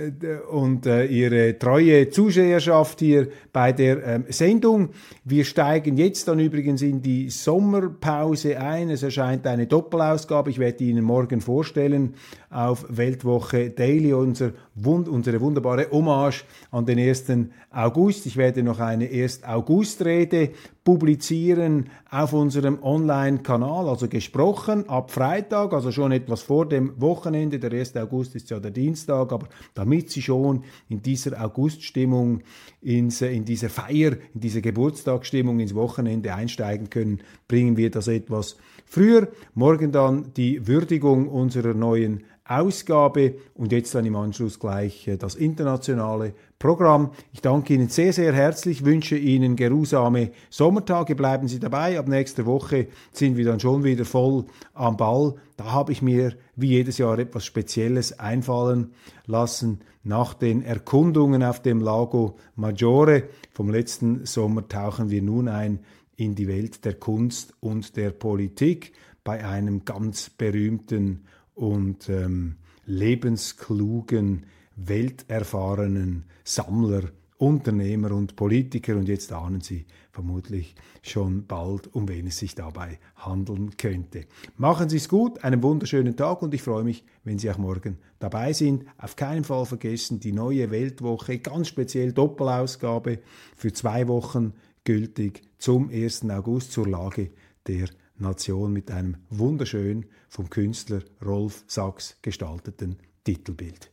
und 0.50 0.86
äh, 0.86 1.04
Ihre 1.06 1.58
treue 1.58 2.10
Zuschauerschaft 2.10 2.98
hier 2.98 3.28
bei 3.52 3.72
der 3.72 4.04
ähm, 4.04 4.24
Sendung. 4.28 4.90
Wir 5.24 5.44
steigen 5.44 5.96
jetzt 5.96 6.26
dann 6.26 6.40
übrigens 6.40 6.82
in 6.82 7.00
die 7.00 7.30
Sommerpause 7.30 8.58
ein. 8.58 8.90
Es 8.90 9.04
erscheint 9.04 9.46
eine 9.46 9.66
Doppelausgabe. 9.66 10.50
Ich 10.50 10.58
werde 10.58 10.82
Ihnen 10.82 11.04
morgen 11.04 11.40
vorstellen 11.40 12.14
auf 12.50 12.86
Weltwoche 12.88 13.70
Daily 13.70 14.12
unser, 14.12 14.52
wund 14.74 15.08
unsere 15.08 15.40
wunderbare 15.40 15.90
Hommage 15.92 16.44
an 16.72 16.84
den 16.84 16.98
1. 16.98 17.24
August. 17.70 18.26
Ich 18.26 18.36
werde 18.36 18.62
noch 18.62 18.80
eine 18.80 19.08
1. 19.08 19.44
August-Rede 19.44 20.50
publizieren 20.86 21.90
auf 22.08 22.32
unserem 22.32 22.80
Online-Kanal, 22.80 23.88
also 23.88 24.06
gesprochen 24.06 24.88
ab 24.88 25.10
Freitag, 25.10 25.72
also 25.72 25.90
schon 25.90 26.12
etwas 26.12 26.42
vor 26.42 26.68
dem 26.68 26.92
Wochenende. 27.00 27.58
Der 27.58 27.72
1. 27.72 27.96
August 27.96 28.36
ist 28.36 28.50
ja 28.50 28.60
der 28.60 28.70
Dienstag, 28.70 29.32
aber 29.32 29.48
damit 29.74 30.10
Sie 30.12 30.22
schon 30.22 30.62
in 30.88 31.02
dieser 31.02 31.44
Auguststimmung, 31.44 32.42
ins, 32.82 33.20
in 33.20 33.44
dieser 33.44 33.68
Feier, 33.68 34.12
in 34.32 34.40
dieser 34.40 34.60
Geburtstagsstimmung 34.60 35.58
ins 35.58 35.74
Wochenende 35.74 36.32
einsteigen 36.32 36.88
können, 36.88 37.18
bringen 37.48 37.76
wir 37.76 37.90
das 37.90 38.06
etwas 38.06 38.56
früher. 38.86 39.28
Morgen 39.54 39.92
dann 39.92 40.32
die 40.34 40.66
Würdigung 40.66 41.28
unserer 41.28 41.74
neuen 41.74 42.24
Ausgabe 42.48 43.34
und 43.54 43.72
jetzt 43.72 43.94
dann 43.94 44.06
im 44.06 44.14
Anschluss 44.14 44.60
gleich 44.60 45.08
äh, 45.08 45.16
das 45.16 45.34
internationale 45.34 46.32
Programm. 46.58 47.10
Ich 47.32 47.42
danke 47.42 47.74
Ihnen 47.74 47.88
sehr, 47.88 48.12
sehr 48.12 48.32
herzlich, 48.32 48.84
wünsche 48.84 49.16
Ihnen 49.16 49.56
geruhsame 49.56 50.30
Sommertage, 50.48 51.14
bleiben 51.16 51.48
Sie 51.48 51.58
dabei. 51.58 51.98
Ab 51.98 52.08
nächster 52.08 52.46
Woche 52.46 52.86
sind 53.12 53.36
wir 53.36 53.44
dann 53.44 53.60
schon 53.60 53.84
wieder 53.84 54.04
voll 54.04 54.44
am 54.74 54.96
Ball. 54.96 55.34
Da 55.56 55.72
habe 55.72 55.92
ich 55.92 56.02
mir 56.02 56.34
wie 56.54 56.68
jedes 56.68 56.98
Jahr 56.98 57.18
etwas 57.18 57.44
Spezielles 57.44 58.18
einfallen 58.18 58.92
lassen. 59.26 59.80
Nach 60.04 60.34
den 60.34 60.62
Erkundungen 60.62 61.42
auf 61.42 61.60
dem 61.60 61.80
Lago 61.80 62.36
Maggiore 62.54 63.24
vom 63.52 63.70
letzten 63.70 64.24
Sommer 64.24 64.68
tauchen 64.68 65.10
wir 65.10 65.20
nun 65.20 65.48
ein 65.48 65.80
in 66.16 66.34
die 66.34 66.48
Welt 66.48 66.84
der 66.84 66.94
Kunst 66.94 67.54
und 67.60 67.96
der 67.96 68.10
Politik 68.10 68.92
bei 69.24 69.44
einem 69.44 69.84
ganz 69.84 70.30
berühmten 70.30 71.24
und 71.54 72.08
ähm, 72.08 72.56
lebensklugen, 72.86 74.46
welterfahrenen 74.76 76.24
Sammler, 76.44 77.10
Unternehmer 77.38 78.12
und 78.12 78.36
Politiker. 78.36 78.96
Und 78.96 79.08
jetzt 79.08 79.32
ahnen 79.32 79.60
Sie 79.60 79.84
vermutlich 80.10 80.74
schon 81.02 81.46
bald, 81.46 81.94
um 81.94 82.08
wen 82.08 82.26
es 82.26 82.38
sich 82.38 82.54
dabei 82.54 82.98
handeln 83.16 83.76
könnte. 83.76 84.24
Machen 84.56 84.88
Sie 84.88 84.96
es 84.96 85.08
gut, 85.08 85.44
einen 85.44 85.62
wunderschönen 85.62 86.16
Tag 86.16 86.40
und 86.42 86.54
ich 86.54 86.62
freue 86.62 86.84
mich, 86.84 87.04
wenn 87.24 87.38
Sie 87.38 87.50
auch 87.50 87.58
morgen 87.58 87.98
dabei 88.18 88.52
sind. 88.52 88.84
Auf 88.96 89.16
keinen 89.16 89.44
Fall 89.44 89.66
vergessen, 89.66 90.20
die 90.20 90.32
neue 90.32 90.70
Weltwoche, 90.70 91.38
ganz 91.38 91.68
speziell 91.68 92.12
Doppelausgabe 92.12 93.18
für 93.54 93.72
zwei 93.72 94.08
Wochen 94.08 94.54
gültig 94.84 95.42
zum 95.58 95.90
1. 95.90 96.28
August 96.30 96.72
zur 96.72 96.88
Lage 96.88 97.30
der 97.66 97.88
Nation 98.18 98.72
mit 98.72 98.90
einem 98.90 99.16
wunderschön 99.28 100.06
vom 100.28 100.48
Künstler 100.48 101.02
Rolf 101.24 101.64
Sachs 101.66 102.16
gestalteten 102.22 102.98
Titelbild. 103.24 103.92